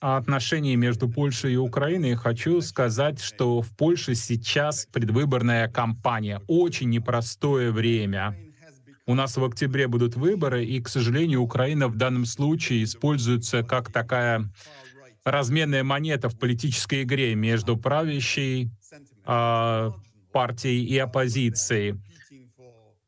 [0.00, 6.42] отношений между Польшей и Украиной, хочу сказать, что в Польше сейчас предвыборная кампания.
[6.48, 8.36] Очень непростое время.
[9.08, 13.92] У нас в октябре будут выборы, и, к сожалению, Украина в данном случае используется как
[13.92, 14.50] такая
[15.24, 18.70] разменная монета в политической игре между правящей
[19.24, 19.90] э,
[20.32, 22.00] партией и оппозицией.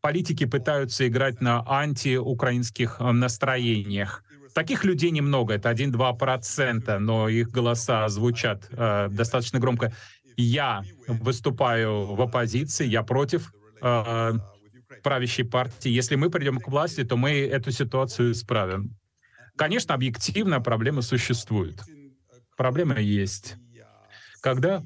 [0.00, 4.22] Политики пытаются играть на антиукраинских настроениях.
[4.54, 9.92] Таких людей немного, это 1-2%, но их голоса звучат э, достаточно громко.
[10.36, 14.32] Я выступаю в оппозиции, я против э,
[15.02, 15.90] правящей партии.
[15.90, 18.96] Если мы придем к власти, то мы эту ситуацию исправим.
[19.56, 21.82] Конечно, объективно проблемы существуют.
[22.56, 23.56] Проблема есть.
[24.40, 24.82] Когда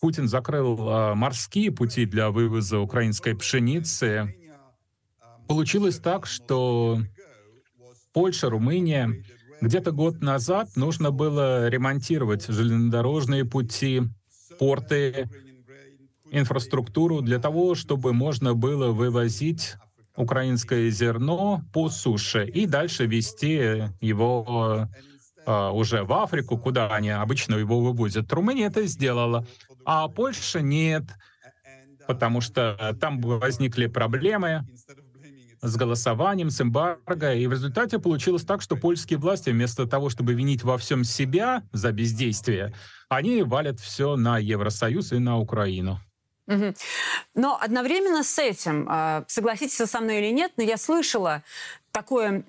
[0.00, 4.34] Путин закрыл э, морские пути для вывоза украинской пшеницы,
[5.48, 7.02] получилось так, что
[8.12, 9.22] Польша, Румыния.
[9.60, 14.02] Где-то год назад нужно было ремонтировать железнодорожные пути,
[14.58, 15.28] порты,
[16.30, 19.76] инфраструктуру для того, чтобы можно было вывозить
[20.16, 24.88] украинское зерно по суше и дальше вести его
[25.46, 28.32] э, уже в Африку, куда они обычно его вывозят.
[28.32, 29.46] Румыния это сделала,
[29.84, 31.04] а Польша нет,
[32.06, 34.66] потому что там возникли проблемы
[35.60, 40.34] с голосованием, с эмбарго, и в результате получилось так, что польские власти вместо того, чтобы
[40.34, 42.74] винить во всем себя за бездействие,
[43.08, 46.00] они валят все на Евросоюз и на Украину.
[47.34, 51.42] Но одновременно с этим, а, согласитесь со мной или нет, но я слышала
[51.92, 52.44] такое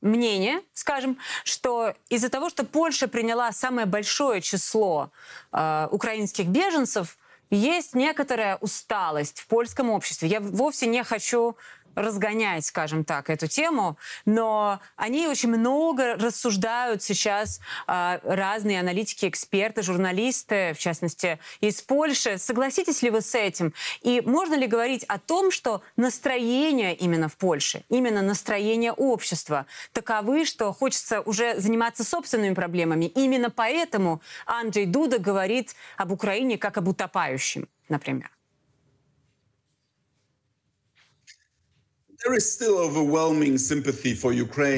[0.00, 5.10] мнение, скажем, что из-за того, что Польша приняла самое большое число
[5.52, 7.18] э, украинских беженцев,
[7.50, 10.28] есть некоторая усталость в польском обществе.
[10.28, 11.56] Я вовсе не хочу
[11.94, 19.82] разгонять, скажем так, эту тему, но они очень много рассуждают сейчас э, разные аналитики, эксперты,
[19.82, 22.38] журналисты, в частности, из Польши.
[22.38, 23.74] Согласитесь ли вы с этим?
[24.02, 30.44] И можно ли говорить о том, что настроение именно в Польше, именно настроение общества таковы,
[30.44, 33.06] что хочется уже заниматься собственными проблемами?
[33.06, 38.30] Именно поэтому Анджей Дуда говорит об Украине как об утопающем, например.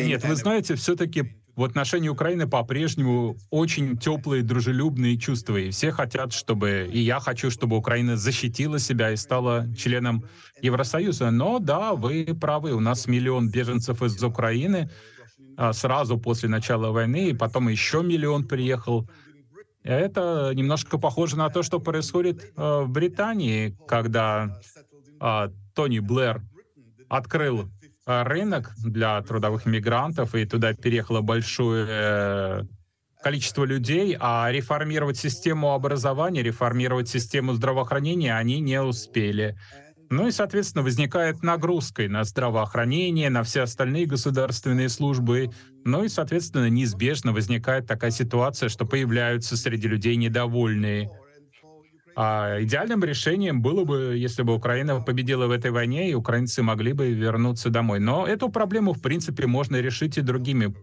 [0.07, 5.57] Нет, вы знаете, все-таки в отношении Украины по-прежнему очень теплые, дружелюбные чувства.
[5.57, 10.25] И все хотят, чтобы, и я хочу, чтобы Украина защитила себя и стала членом
[10.61, 11.31] Евросоюза.
[11.31, 14.91] Но да, вы правы, у нас миллион беженцев из Украины
[15.57, 19.09] а, сразу после начала войны, и потом еще миллион приехал.
[19.85, 24.61] Это немножко похоже на то, что происходит а, в Британии, когда
[25.21, 26.43] а, Тони Блэр
[27.17, 27.69] открыл
[28.07, 32.63] э, рынок для трудовых мигрантов, и туда переехало большое э,
[33.23, 39.57] количество людей, а реформировать систему образования, реформировать систему здравоохранения они не успели.
[40.11, 45.51] Ну и, соответственно, возникает нагрузка на здравоохранение, на все остальные государственные службы.
[45.85, 51.11] Ну и, соответственно, неизбежно возникает такая ситуация, что появляются среди людей недовольные.
[52.17, 56.93] А идеальным решением было бы, если бы Украина победила в этой войне, и украинцы могли
[56.93, 57.99] бы вернуться домой.
[57.99, 60.75] Но эту проблему, в принципе, можно решить и другими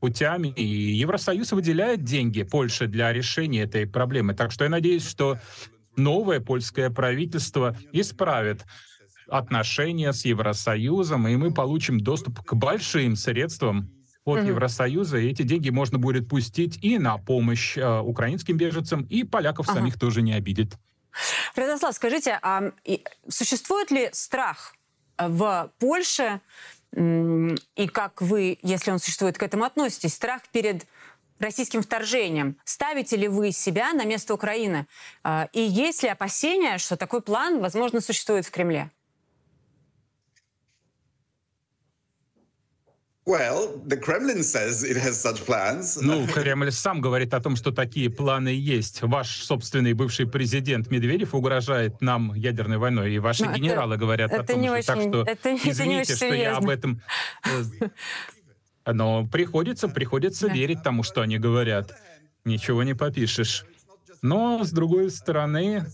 [0.00, 0.48] путями.
[0.56, 4.34] И Евросоюз выделяет деньги Польше для решения этой проблемы.
[4.34, 5.38] Так что я надеюсь, что
[5.96, 8.64] новое польское правительство исправит
[9.28, 13.90] отношения с Евросоюзом, и мы получим доступ к большим средствам
[14.28, 14.48] от mm-hmm.
[14.48, 19.68] Евросоюза, и эти деньги можно будет пустить и на помощь э, украинским беженцам, и поляков
[19.68, 19.78] ага.
[19.78, 20.74] самих тоже не обидит.
[21.56, 22.72] Радослав, скажите, а
[23.28, 24.74] существует ли страх
[25.18, 26.40] в Польше,
[26.94, 30.86] и как вы, если он существует, к этому относитесь, страх перед
[31.38, 32.56] российским вторжением.
[32.64, 34.86] Ставите ли вы себя на место Украины?
[35.22, 38.90] А, и есть ли опасения, что такой план, возможно, существует в Кремле?
[46.00, 49.02] Ну, Кремль сам говорит о том, что такие планы есть.
[49.02, 54.00] Ваш собственный бывший президент Медведев угрожает нам ядерной войной, и ваши Но ну, генералы это,
[54.00, 54.70] говорят это о том же.
[54.70, 57.02] Очень, так что это, извините, это что я об этом...
[57.44, 57.88] Э,
[58.94, 61.94] но приходится, приходится верить тому, что они говорят.
[62.46, 63.66] Ничего не попишешь.
[64.22, 65.84] Но, с другой стороны,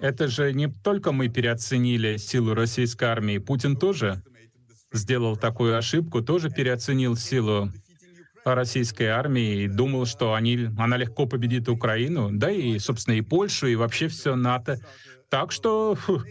[0.00, 4.20] это же не только мы переоценили силу российской армии, Путин тоже
[4.92, 7.70] сделал такую ошибку, тоже переоценил силу
[8.44, 13.68] российской армии и думал, что они, она легко победит Украину, да и, собственно, и Польшу,
[13.68, 14.78] и вообще все НАТО.
[15.28, 16.22] Так что фу,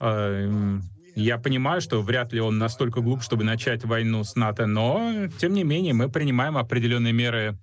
[0.00, 0.78] э,
[1.14, 5.52] Я понимаю, что вряд ли он настолько глуп, чтобы начать войну с НАТО, но, тем
[5.52, 7.58] не менее, мы принимаем определенные меры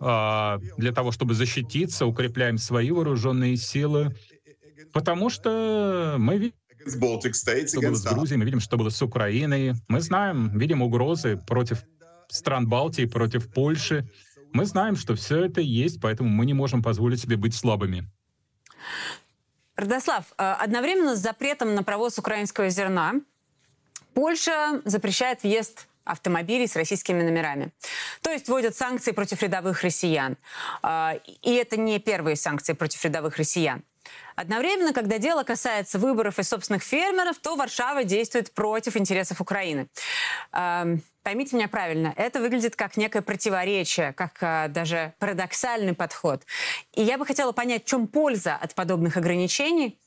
[0.00, 4.16] э, для того, чтобы защититься, укрепляем свои вооруженные силы,
[4.92, 6.52] потому что мы
[6.86, 9.74] что было с Грузией, мы видим, что было с Украиной.
[9.88, 11.84] Мы знаем, видим угрозы против
[12.28, 14.08] стран Балтии, против Польши.
[14.52, 18.08] Мы знаем, что все это есть, поэтому мы не можем позволить себе быть слабыми.
[19.76, 23.14] Родослав, э, одновременно с запретом на провоз украинского зерна
[24.14, 27.70] Польша запрещает въезд автомобилей с российскими номерами.
[28.22, 30.36] То есть вводят санкции против рядовых россиян.
[30.82, 33.84] Э, и это не первые санкции против рядовых россиян.
[34.36, 39.88] Одновременно, когда дело касается выборов и собственных фермеров, то Варшава действует против интересов Украины.
[40.52, 46.44] Эм, поймите меня правильно, это выглядит как некое противоречие, как э, даже парадоксальный подход.
[46.94, 49.98] И я бы хотела понять, в чем польза от подобных ограничений.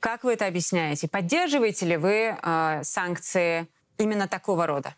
[0.00, 1.08] Как вы это объясняете?
[1.08, 3.66] Поддерживаете ли вы э, санкции
[3.98, 4.94] именно такого рода?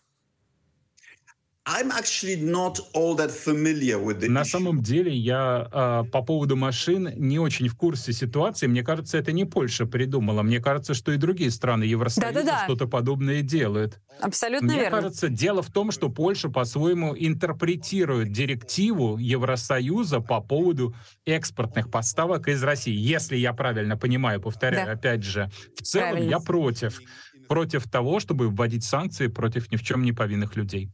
[4.29, 8.67] На самом деле я э, по поводу машин не очень в курсе ситуации.
[8.67, 10.43] Мне кажется, это не Польша придумала.
[10.43, 12.65] Мне кажется, что и другие страны Евросоюза Да-да-да.
[12.65, 14.01] что-то подобное делают.
[14.21, 14.97] Абсолютно Мне верно.
[14.97, 20.95] кажется, дело в том, что Польша по-своему интерпретирует директиву Евросоюза по поводу
[21.27, 22.95] экспортных поставок из России.
[22.95, 24.93] Если я правильно понимаю, повторяю, Да.
[24.93, 26.31] опять же, в целом Правильно.
[26.31, 27.01] я против.
[27.49, 30.91] Против того, чтобы вводить санкции против ни в чем не повинных людей.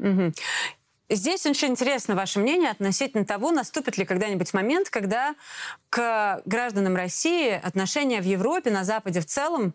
[0.00, 0.34] Мгм.
[1.08, 5.34] Здесь очень интересно ваше мнение относительно того, наступит ли когда-нибудь момент, когда
[5.90, 9.74] к гражданам России отношения в Европе, на Западе в целом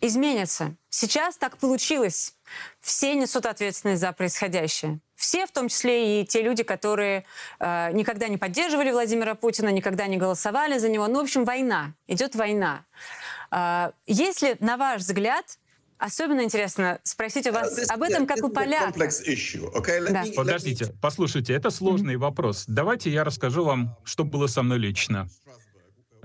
[0.00, 0.76] изменятся.
[0.90, 2.34] Сейчас так получилось.
[2.80, 5.00] Все несут ответственность за происходящее.
[5.16, 7.24] Все, в том числе и те люди, которые
[7.58, 11.08] э, никогда не поддерживали Владимира Путина, никогда не голосовали за него.
[11.08, 11.94] Ну, в общем, война.
[12.06, 12.84] Идет война.
[13.50, 15.58] Э, если, на ваш взгляд,
[15.98, 18.92] особенно интересно спросить у вас об этом, как у поляка.
[20.12, 20.24] Да.
[20.36, 22.64] Подождите, послушайте, это сложный вопрос.
[22.66, 25.28] Давайте я расскажу вам, что было со мной лично.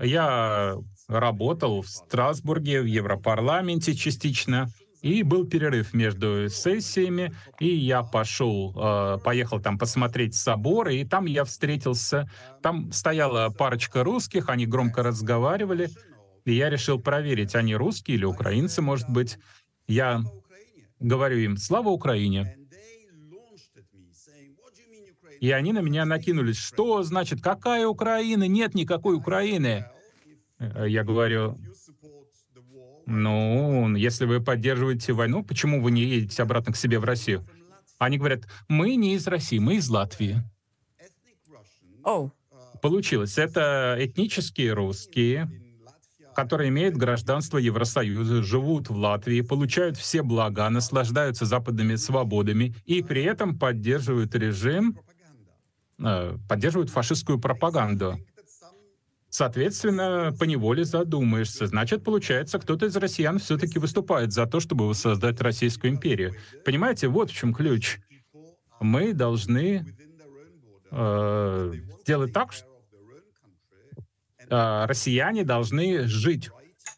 [0.00, 0.76] Я
[1.08, 4.68] работал в Страсбурге, в Европарламенте частично,
[5.04, 11.26] и был перерыв между сессиями, и я пошел, э, поехал там посмотреть собор, и там
[11.26, 12.26] я встретился,
[12.62, 15.90] там стояла парочка русских, они громко разговаривали,
[16.46, 19.38] и я решил проверить, они русские или украинцы, может быть.
[19.86, 20.22] Я
[20.98, 22.56] говорю им «Слава Украине!»
[25.40, 26.56] И они на меня накинулись.
[26.56, 28.48] Что значит, какая Украина?
[28.48, 29.84] Нет никакой Украины.
[30.58, 31.58] Я говорю,
[33.04, 37.46] ну, если вы поддерживаете войну, почему вы не едете обратно к себе в Россию?
[37.98, 40.42] Они говорят, мы не из России, мы из Латвии.
[42.02, 42.32] Оу.
[42.80, 43.36] Получилось.
[43.36, 45.50] Это этнические русские,
[46.34, 53.22] которые имеют гражданство Евросоюза, живут в Латвии, получают все блага, наслаждаются западными свободами и при
[53.22, 54.98] этом поддерживают режим,
[55.98, 58.18] э, поддерживают фашистскую пропаганду.
[59.28, 61.66] Соответственно, поневоле задумаешься.
[61.66, 66.34] Значит, получается, кто-то из россиян все-таки выступает за то, чтобы воссоздать Российскую империю.
[66.64, 67.98] Понимаете, вот в чем ключ.
[68.80, 69.84] Мы должны
[70.92, 71.72] э,
[72.02, 72.73] сделать так, что
[74.48, 76.50] э, россияне должны жить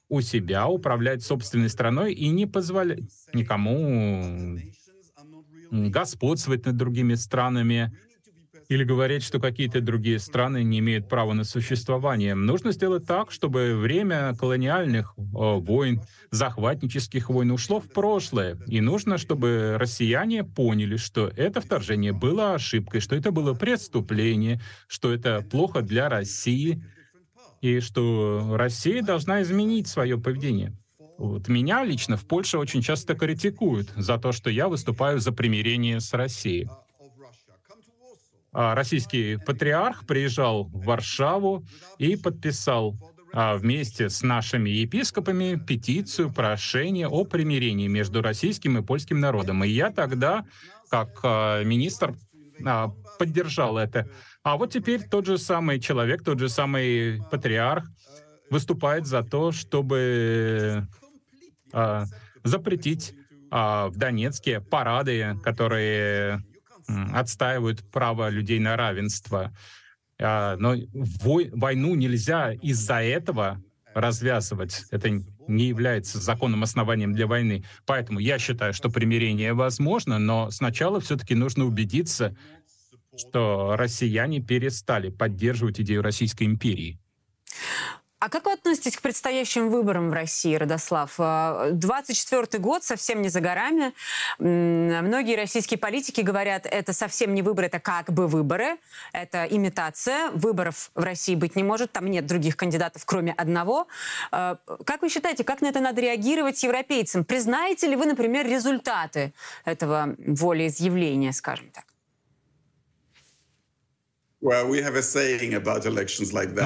[0.09, 3.01] у себя, управлять собственной страной и не позволять
[3.33, 4.59] никому
[5.71, 7.93] господствовать над другими странами
[8.69, 12.35] или говорить, что какие-то другие страны не имеют права на существование.
[12.35, 18.59] Нужно сделать так, чтобы время колониальных э, войн, захватнических войн ушло в прошлое.
[18.67, 25.13] И нужно, чтобы россияне поняли, что это вторжение было ошибкой, что это было преступление, что
[25.13, 26.83] это плохо для России,
[27.61, 30.73] и что Россия должна изменить свое поведение.
[31.19, 36.01] Вот меня лично в Польше очень часто критикуют за то, что я выступаю за примирение
[36.01, 36.69] с Россией.
[38.53, 41.65] А, Российский патриарх приезжал в Варшаву
[41.99, 42.97] и подписал
[43.33, 49.65] а, вместе с нашими епископами петицию, прошение о примирении между российским и польским народом.
[49.65, 50.47] И я тогда,
[50.91, 52.15] как а, министр,
[53.19, 54.09] поддержал это.
[54.43, 57.85] А вот теперь тот же самый человек, тот же самый патриарх
[58.51, 60.87] выступает за то, чтобы
[61.73, 62.05] а,
[62.45, 63.15] запретить
[63.51, 66.45] а, в Донецке парады, которые
[67.13, 69.53] отстаивают право людей на равенство.
[70.21, 73.61] А, Но вой- войну нельзя из-за этого
[73.95, 74.85] развязывать.
[74.91, 77.65] Это не является законным основанием для войны.
[77.87, 82.37] Поэтому я считаю, что примирение возможно, но сначала все-таки нужно убедиться,
[83.17, 86.99] что россияне перестали поддерживать идею Российской империи.
[88.19, 91.17] А как вы относитесь к предстоящим выборам в России, Родослав?
[91.19, 93.93] 24 э, год совсем не за горами.
[94.39, 98.79] Многие российские политики говорят, это совсем не выборы, это как бы выборы.
[99.13, 100.31] Это имитация.
[100.31, 101.93] Выборов в России быть не может.
[101.93, 103.87] Там нет других кандидатов, кроме одного.
[104.33, 104.57] Э,
[104.87, 107.23] как вы считаете, как на это надо реагировать европейцам?
[107.23, 109.35] Признаете ли вы, например, результаты
[109.67, 111.85] этого волеизъявления, скажем так?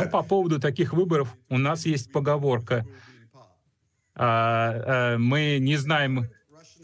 [0.05, 2.87] Ну, по поводу таких выборов у нас есть поговорка.
[4.15, 6.31] А, а, мы не знаем,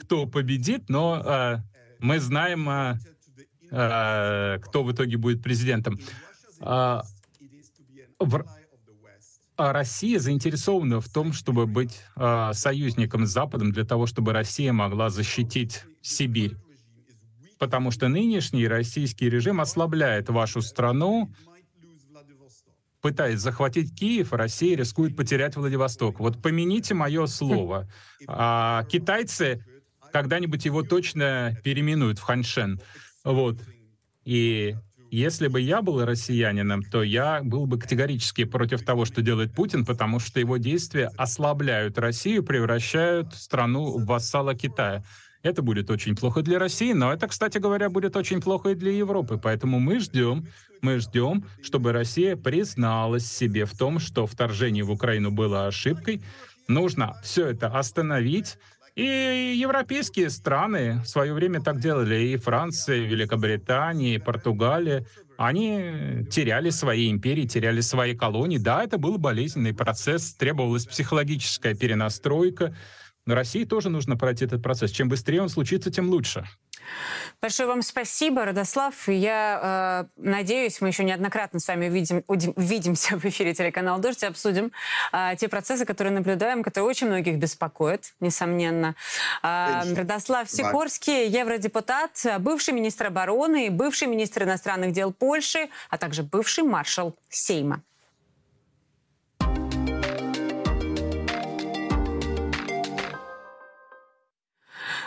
[0.01, 1.63] кто победит, но а,
[1.99, 2.99] мы знаем, а,
[3.71, 6.01] а, кто в итоге будет президентом.
[6.61, 7.03] А,
[8.19, 8.45] в,
[9.57, 14.73] а Россия заинтересована в том, чтобы быть а, союзником с Западом для того, чтобы Россия
[14.73, 16.57] могла защитить Сибирь
[17.59, 21.33] потому что нынешний российский режим ослабляет вашу страну,
[23.01, 26.19] пытаясь захватить Киев, Россия рискует потерять Владивосток.
[26.19, 27.89] Вот помяните мое слово.
[28.27, 29.65] А китайцы
[30.13, 32.81] когда-нибудь его точно переименуют в Ханьшен.
[33.23, 33.61] Вот.
[34.25, 34.75] И
[35.11, 39.85] если бы я был россиянином, то я был бы категорически против того, что делает Путин,
[39.85, 45.05] потому что его действия ослабляют Россию, превращают страну в вассала Китая.
[45.47, 48.91] Это будет очень плохо для России, но это, кстати говоря, будет очень плохо и для
[48.91, 49.39] Европы.
[49.41, 50.49] Поэтому мы ждем,
[50.81, 56.21] мы ждем, чтобы Россия призналась себе в том, что вторжение в Украину было ошибкой.
[56.67, 58.59] Нужно все это остановить.
[58.97, 62.17] И европейские страны в свое время так делали.
[62.25, 65.07] И Франция, и Великобритания, и Португалия.
[65.37, 68.59] Они теряли свои империи, теряли свои колонии.
[68.59, 72.75] Да, это был болезненный процесс, требовалась психологическая перенастройка.
[73.27, 74.91] Но России тоже нужно пройти этот процесс.
[74.93, 76.47] Чем быстрее он случится, тем лучше.
[77.43, 79.09] Большое вам спасибо, Родослав.
[79.09, 84.27] Я э, надеюсь, мы еще неоднократно с вами увидим, увидимся в эфире телеканала «Дождь» и
[84.27, 84.71] обсудим
[85.13, 88.95] э, те процессы, которые наблюдаем, которые очень многих беспокоят, несомненно.
[89.43, 96.65] Э, Родослав Сикорский, евродепутат, бывший министр обороны, бывший министр иностранных дел Польши, а также бывший
[96.65, 97.83] маршал Сейма.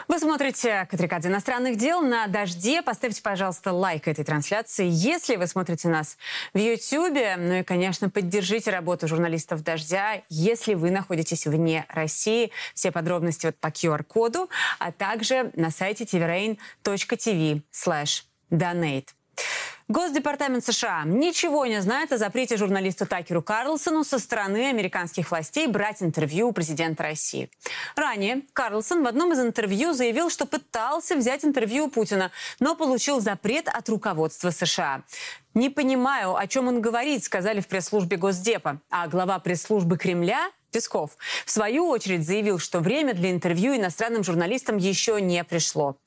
[0.09, 2.81] Вы смотрите «Катрикадзе иностранных дел» на «Дожде».
[2.81, 6.17] Поставьте, пожалуйста, лайк этой трансляции, если вы смотрите нас
[6.51, 7.15] в YouTube.
[7.37, 12.49] Ну и, конечно, поддержите работу журналистов «Дождя», если вы находитесь вне России.
[12.73, 14.49] Все подробности вот по QR-коду,
[14.79, 19.09] а также на сайте tvrain.tv slash donate.
[19.89, 26.03] Госдепартамент США ничего не знает о запрете журналисту Такеру Карлсону со стороны американских властей брать
[26.03, 27.49] интервью у президента России.
[27.95, 32.29] Ранее Карлсон в одном из интервью заявил, что пытался взять интервью у Путина,
[32.59, 35.01] но получил запрет от руководства США.
[35.59, 38.79] «Не понимаю, о чем он говорит», сказали в пресс-службе Госдепа.
[38.89, 44.77] А глава пресс-службы Кремля Песков, в свою очередь, заявил, что время для интервью иностранным журналистам
[44.77, 45.97] еще не пришло.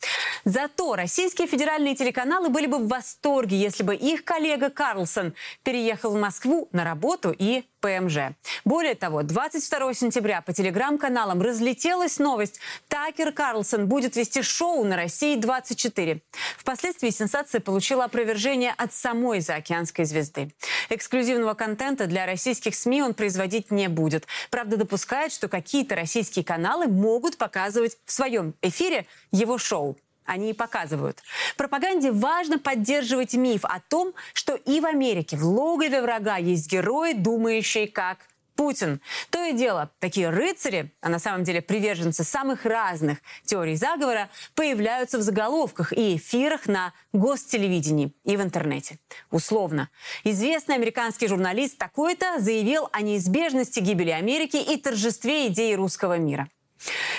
[0.46, 6.18] Зато российские федеральные телеканалы были бы в восторге, если бы их коллега Карлсон переехал в
[6.18, 8.34] Москву на работу и ПМЖ.
[8.64, 12.60] Более того, 22 сентября по телеграм-каналам разлетелась новость.
[12.88, 16.20] Такер Карлсон будет вести шоу на России-24.
[16.56, 20.52] Впоследствии сенсация получила опровержение от самой заокеанской звезды.
[20.88, 24.26] Эксклюзивного контента для российских СМИ он производить не будет.
[24.50, 30.54] Правда, допускает, что какие-то российские каналы могут показывать в своем эфире его шоу они и
[30.54, 31.22] показывают.
[31.56, 37.12] Пропаганде важно поддерживать миф о том, что и в Америке в логове врага есть герои,
[37.12, 38.18] думающие как
[38.54, 39.00] Путин.
[39.30, 45.18] То и дело, такие рыцари, а на самом деле приверженцы самых разных теорий заговора, появляются
[45.18, 48.98] в заголовках и эфирах на гостелевидении и в интернете.
[49.30, 49.88] Условно.
[50.24, 56.48] Известный американский журналист такой-то заявил о неизбежности гибели Америки и торжестве идеи русского мира.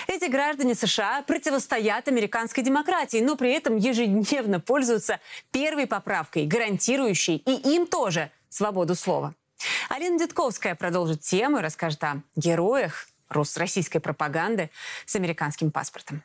[0.07, 5.19] Эти граждане США противостоят американской демократии, но при этом ежедневно пользуются
[5.51, 9.35] первой поправкой, гарантирующей и им тоже свободу слова.
[9.89, 13.07] Алина Дедковская продолжит тему и расскажет о героях
[13.57, 14.69] российской пропаганды
[15.05, 16.23] с американским паспортом.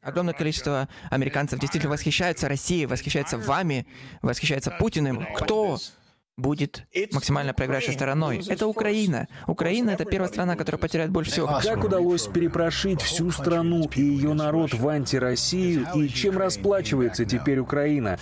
[0.00, 3.86] Огромное количество американцев действительно восхищаются Россией, восхищаются вами,
[4.22, 5.26] восхищаются Путиным.
[5.34, 5.78] Кто
[6.38, 8.42] будет максимально проигравшей стороной.
[8.48, 9.28] Это Украина.
[9.46, 11.60] Украина— это первая страна, которая потеряет больше всего.
[11.62, 18.18] Как удалось перепрошить всю страну и ее народ в антироссию, и чем расплачивается теперь Украина?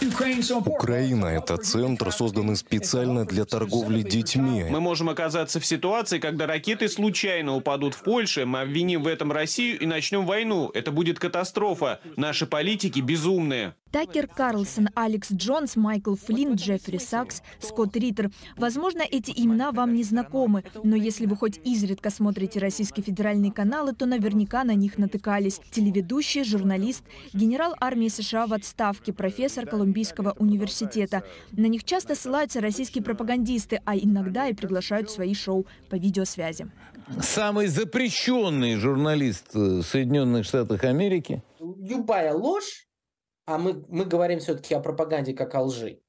[0.65, 4.65] Украина— это центр, созданный специально для торговли детьми.
[4.71, 9.31] Мы можем оказаться в ситуации, когда ракеты случайно упадут в Польше, мы обвиним в этом
[9.31, 10.71] Россию и начнем войну.
[10.73, 12.01] Это будет катастрофа.
[12.17, 13.75] Наши политики безумные.
[13.97, 18.31] Такер Карлсон, Алекс Джонс, Майкл Флинн, Джеффри Сакс, Скотт Риттер.
[18.59, 23.95] Возможно, эти имена вам не знакомы, но если вы хоть изредка смотрите российские федеральные каналы,
[23.95, 25.61] то наверняка на них натыкались.
[25.71, 31.23] Телеведущий, журналист, генерал армии США в отставке, профессор Колумбийского университета.
[31.53, 36.69] На них часто ссылаются российские пропагандисты, а иногда и приглашают в свои шоу по видеосвязи.
[37.21, 41.43] Самый запрещенный журналист э, Соединенных Штатов Америки.
[41.61, 42.86] Любая ложь
[43.47, 46.01] а мы, мы говорим все-таки о пропаганде как о лжи,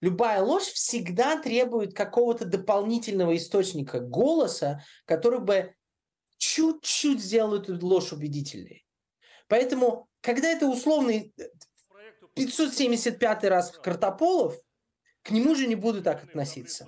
[0.00, 5.74] любая ложь всегда требует какого-то дополнительного источника голоса, который бы
[6.38, 8.84] чуть-чуть сделал эту ложь убедительной.
[9.48, 11.32] Поэтому, когда это условный
[12.34, 14.56] 575 раз Картополов,
[15.22, 16.86] к нему же не буду так относиться.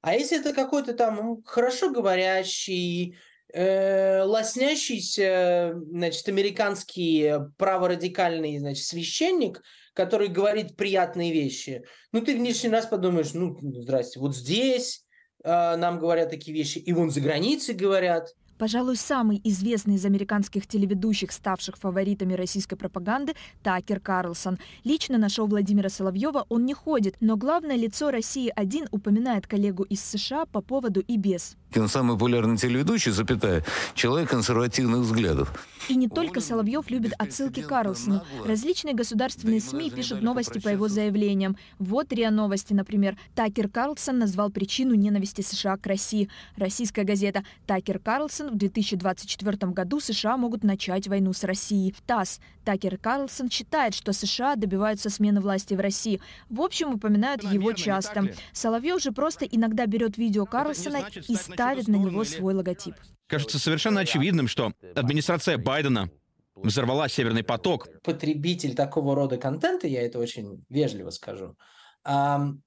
[0.00, 3.16] А если это какой-то там хорошо говорящий, э,
[3.54, 9.62] лоснящийся, значит, американский праворадикальный, значит, священник,
[9.94, 15.04] который говорит приятные вещи, ну, ты в лишний раз подумаешь, ну, здрасте, вот здесь
[15.42, 20.66] э, нам говорят такие вещи, и вон за границей говорят– Пожалуй, самый известный из американских
[20.66, 24.58] телеведущих, ставших фаворитами российской пропаганды, Такер Карлсон.
[24.82, 30.02] Лично на шоу Владимира Соловьева он не ходит, но главное лицо России-1 упоминает коллегу из
[30.02, 31.56] США по поводу и без.
[31.74, 33.64] Он самый популярный телеведущий, запятая,
[33.94, 35.52] человек консервативных взглядов.
[35.88, 38.22] И не только Соловьев любит отсылки к Карлсону.
[38.44, 41.56] Различные государственные СМИ пишут новости по его заявлениям.
[41.78, 43.16] Вот РИА Новости, например.
[43.34, 46.28] Такер Карлсон назвал причину ненависти США к России.
[46.56, 51.94] Российская газета «Такер Карлсон в 2024 году США могут начать войну с Россией».
[52.06, 52.40] ТАСС.
[52.66, 56.20] Такер Карлсон считает, что США добиваются смены власти в России.
[56.50, 58.34] В общем, упоминают его часто.
[58.52, 62.96] Соловьев же просто иногда берет видео Карлсона и ставит на него свой логотип.
[63.28, 66.10] Кажется совершенно очевидным, что администрация Байдена
[66.56, 67.86] взорвала «Северный поток».
[68.02, 71.56] Потребитель такого рода контента, я это очень вежливо скажу,
[72.04, 72.62] он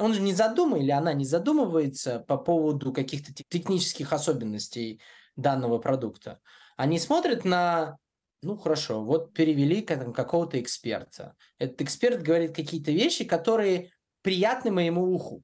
[0.00, 5.00] же не задумывается или она не задумывается по поводу каких-то технических особенностей
[5.36, 6.40] данного продукта.
[6.76, 7.98] Они смотрят на,
[8.44, 11.34] ну хорошо, вот перевели какого-то эксперта.
[11.58, 13.90] Этот эксперт говорит какие-то вещи, которые
[14.22, 15.42] приятны моему уху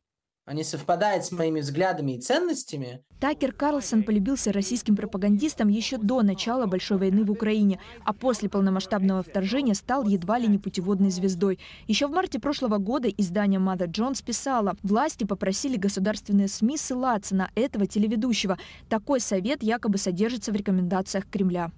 [0.50, 3.04] они совпадают с моими взглядами и ценностями.
[3.20, 9.22] Такер Карлсон полюбился российским пропагандистам еще до начала Большой войны в Украине, а после полномасштабного
[9.22, 11.60] вторжения стал едва ли не путеводной звездой.
[11.86, 17.52] Еще в марте прошлого года издание Mother Jones писало, власти попросили государственные СМИ ссылаться на
[17.54, 18.58] этого телеведущего.
[18.88, 21.70] Такой совет якобы содержится в рекомендациях Кремля.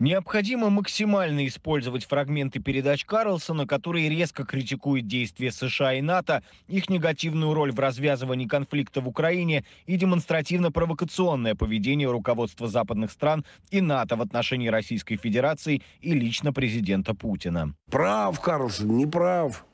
[0.00, 7.52] Необходимо максимально использовать фрагменты передач Карлсона, которые резко критикуют действия США и НАТО, их негативную
[7.52, 14.22] роль в развязывании конфликта в Украине и демонстративно-провокационное поведение руководства западных стран и НАТО в
[14.22, 17.74] отношении Российской Федерации и лично президента Путина.
[17.90, 19.66] Прав Карлсон, не прав.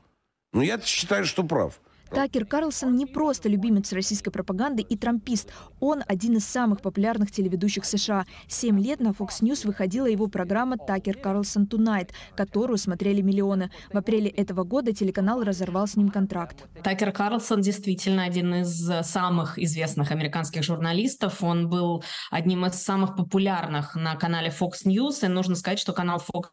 [0.52, 1.80] Но я считаю, что прав.
[2.10, 5.50] Такер Карлсон не просто любимец российской пропаганды и трампист.
[5.80, 8.26] Он один из самых популярных телеведущих США.
[8.48, 13.70] Семь лет на Fox News выходила его программа «Такер Карлсон Tonight», которую смотрели миллионы.
[13.92, 16.68] В апреле этого года телеканал разорвал с ним контракт.
[16.82, 21.42] Такер Карлсон действительно один из самых известных американских журналистов.
[21.42, 25.24] Он был одним из самых популярных на канале Fox News.
[25.24, 26.50] И нужно сказать, что канал Fox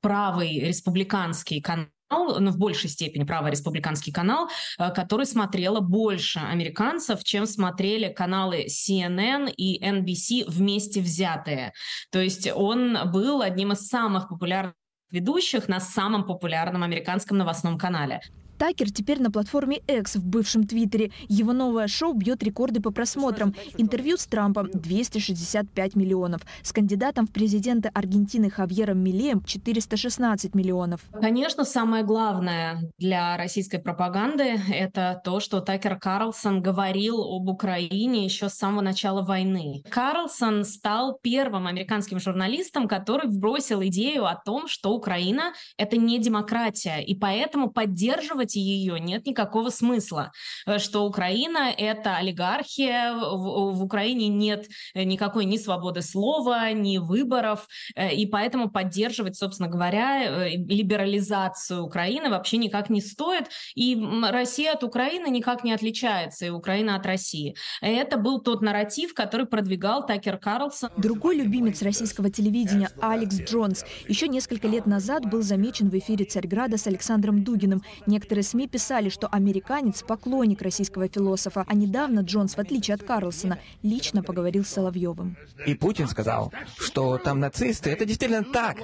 [0.00, 4.48] правый республиканский канал ну, в большей степени правореспубликанский канал,
[4.78, 11.72] э, который смотрело больше американцев, чем смотрели каналы CNN и NBC вместе взятые.
[12.10, 14.74] То есть он был одним из самых популярных
[15.10, 18.20] ведущих на самом популярном американском новостном канале.
[18.58, 21.12] Такер теперь на платформе X в бывшем Твиттере.
[21.28, 23.54] Его новое шоу бьет рекорды по просмотрам.
[23.76, 26.42] Интервью с Трампом– 265 миллионов.
[26.62, 31.02] С кандидатом в президенты Аргентины Хавьером Милеем– 416 миллионов.
[31.12, 38.48] Конечно, самое главное для российской пропаганды– это то, что Такер Карлсон говорил об Украине еще
[38.48, 39.84] с самого начала войны.
[39.88, 47.04] Карлсон стал первым американским журналистом, который вбросил идею о том, что Украина– это не демократия,
[47.04, 50.32] и поэтому поддерживать поддерживать ее нет никакого смысла,
[50.66, 56.98] э, что Украина— это олигархия, в, в Украине нет э, никакой ни свободы слова, ни
[56.98, 63.96] выборов, э, и поэтому поддерживать, собственно говоря, либерализацию Украины вообще никак не стоит, и
[64.30, 67.54] Россия от Украины никак не отличается, и Украина от России.
[67.80, 70.90] Это был тот нарратив, который продвигал Такер Карлсон.
[70.96, 76.76] Другой любимец российского телевидения Алекс Джонс еще несколько лет назад был замечен в эфире Царьграда
[76.76, 77.82] с Александром Дугиным.
[78.06, 83.02] Некоторые Некоторые СМИ писали, что американец– поклонник российского философа, а недавно Джонс, в отличие от
[83.02, 85.36] Карлсона, лично поговорил с Соловьевым.
[85.66, 87.90] И Путин сказал, что там нацисты.
[87.90, 88.76] Это действительно так.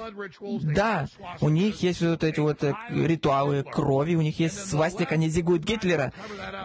[0.61, 1.07] Да,
[1.39, 5.63] у них есть вот эти вот э, ритуалы крови, у них есть свастика, они зигуют
[5.63, 6.11] Гитлера.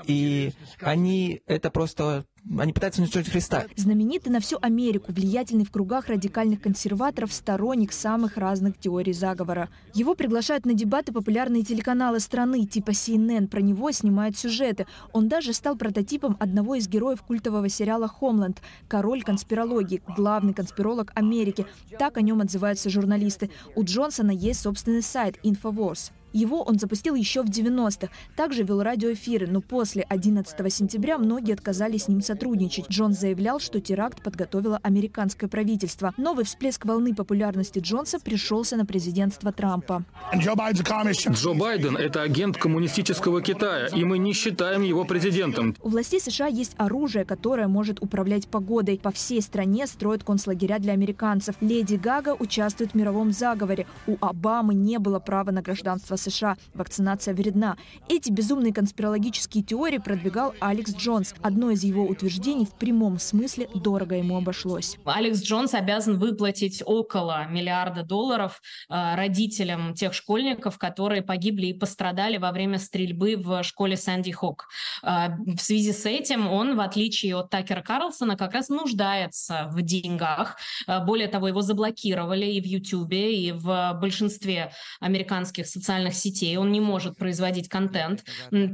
[0.09, 2.25] И они это просто
[2.59, 3.67] они пытаются уничтожить Христа.
[3.77, 9.69] Знаменитый на всю Америку, влиятельный в кругах радикальных консерваторов, сторонник самых разных теорий заговора.
[9.95, 14.87] Его приглашают на дебаты популярные телеканалы страны, типа CNN, про него снимают сюжеты.
[15.13, 21.67] Он даже стал прототипом одного из героев культового сериала «Хомленд»– король конспирологии, главный конспиролог Америки.
[21.99, 23.51] Так о нем отзываются журналисты.
[23.75, 26.13] У Джонсона есть собственный сайт «Инфоворс».
[26.33, 28.09] Его он запустил еще в 90-х.
[28.37, 32.89] Также вел радиоэфиры, но после 11 сентября многие отказались с ним сотрудничать.
[32.89, 36.15] Джонс заявлял, что теракт подготовило американское правительство.
[36.17, 40.05] Новый всплеск волны популярности Джонса пришелся на президентство Трампа.
[40.35, 45.75] Джо Байден– это агент коммунистического Китая, и мы не считаем его президентом.
[45.81, 48.99] У властей США есть оружие, которое может управлять погодой.
[49.03, 51.57] По всей стране строят концлагеря для американцев.
[51.61, 53.87] Леди Гага участвует в мировом заговоре.
[54.07, 56.57] У Обамы не было права на гражданство США.
[56.75, 57.77] Вакцинация вредна.
[58.09, 61.35] Эти безумные конспирологические теории продвигал Алекс Джонс.
[61.43, 64.97] Одно из его утверждений в прямом смысле дорого ему обошлось.
[65.05, 72.37] Алекс Джонс обязан выплатить около миллиарда долларов э, родителям тех школьников, которые погибли и пострадали
[72.37, 74.69] во время стрельбы в школе Санди Хок.
[75.03, 79.83] Э, в связи с этим он, в отличие от Такера Карлсона, как раз нуждается в
[79.83, 80.57] деньгах.
[80.87, 86.57] Э, более того, его заблокировали и в Ютубе, и в большинстве американских социальных социальных сетей,
[86.57, 88.25] он не может производить контент,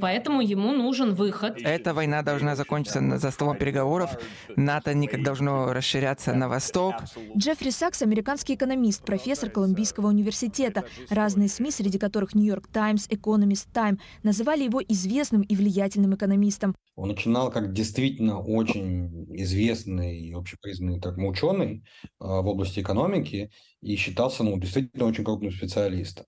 [0.00, 1.56] поэтому ему нужен выход.
[1.62, 4.18] Эта война должна закончиться за столом переговоров.
[4.56, 6.94] НАТО никак должно расширяться на восток.
[7.36, 10.84] Джеффри Сакс– американский экономист, профессор Колумбийского университета.
[11.10, 16.74] Разные СМИ, среди которых «Нью-Йорк Таймс», «Экономист Тайм», называли его известным и влиятельным экономистом.
[16.94, 21.84] Он начинал как действительно очень известный и общепризнанный так, ученый
[22.18, 23.50] а, в области экономики
[23.82, 26.24] и считался ну, действительно очень крупным специалистом.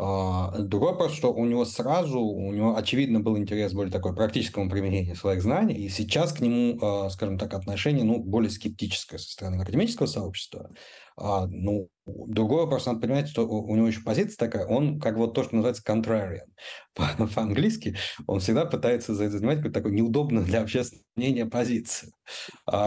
[0.00, 4.70] А, другой вопрос, что у него сразу, у него очевидно был интерес более такой практическому
[4.70, 9.28] применению своих знаний, и сейчас к нему, а, скажем так, отношение ну, более скептическое со
[9.28, 10.70] стороны академического сообщества.
[11.16, 15.34] А, ну, другой вопрос, надо понимать, что у него еще позиция такая, он как вот
[15.34, 16.46] то, что называется contrarian.
[17.34, 17.96] По-английски
[18.28, 22.12] он всегда пытается занимать какую-то такую неудобную для общественного мнения позицию,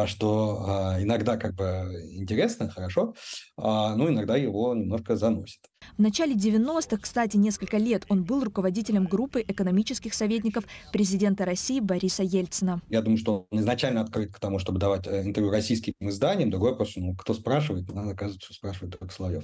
[0.05, 1.65] что иногда как бы
[2.13, 3.15] интересно, хорошо,
[3.57, 5.70] но иногда его немножко заносит.
[5.97, 12.23] В начале 90-х, кстати, несколько лет он был руководителем группы экономических советников президента России Бориса
[12.23, 12.81] Ельцина.
[12.89, 16.49] Я думаю, что он изначально открыт к тому, чтобы давать э, интервью российским изданиям.
[16.49, 19.43] Другой вопрос, ну, кто спрашивает, надо оказывается, спрашивает только Соловьев.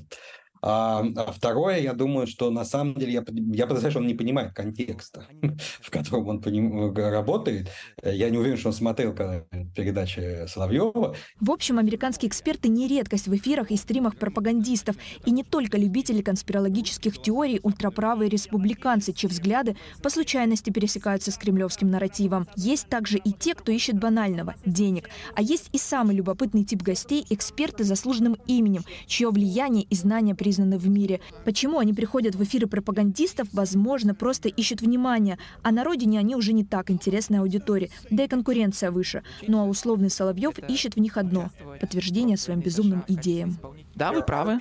[0.69, 3.23] А, а второе, я думаю, что на самом деле я,
[3.53, 5.26] я подозреваю, что он не понимает контекста,
[5.81, 7.69] в котором он поним, работает.
[8.03, 11.15] Я не уверен, что он смотрел передачи Соловьева.
[11.39, 14.98] В общем, американские эксперты не редкость в эфирах и стримах пропагандистов.
[15.26, 21.89] И не только любители конспирологических теорий, ультраправые республиканцы, чьи взгляды по случайности пересекаются с кремлевским
[21.89, 22.45] нарративом.
[22.57, 25.10] Есть также и те, кто ищет банального– денег.
[25.34, 30.35] А есть и самый любопытный тип гостей– эксперты с заслуженным именем, чье влияние и знания
[30.35, 31.20] при признаны в мире.
[31.46, 36.54] Почему они приходят в эфиры пропагандистов, возможно, просто ищут внимания, а на родине они уже
[36.54, 39.22] не так интересны аудитории, да и конкуренция выше.
[39.48, 43.60] Ну а условный Соловьев ищет в них одно– подтверждение своим безумным идеям.
[43.96, 44.60] Да, вы правы.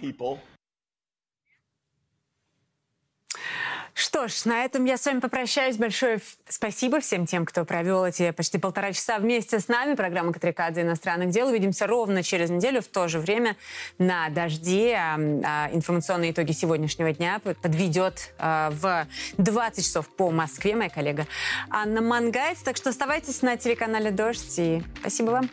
[3.97, 5.79] Что ж, на этом я с вами попрощаюсь.
[5.79, 9.95] Большое спасибо всем тем, кто провел эти почти полтора часа вместе с нами.
[9.95, 11.49] Программа «Катрикадзе иностранных дел».
[11.49, 13.57] Увидимся ровно через неделю в то же время
[13.97, 14.99] на «Дожде».
[14.99, 19.07] А, информационные итоги сегодняшнего дня подведет а, в
[19.39, 21.27] 20 часов по Москве моя коллега
[21.71, 22.59] Анна Мангайц.
[22.59, 24.59] Так что оставайтесь на телеканале «Дождь».
[24.59, 25.51] И спасибо вам.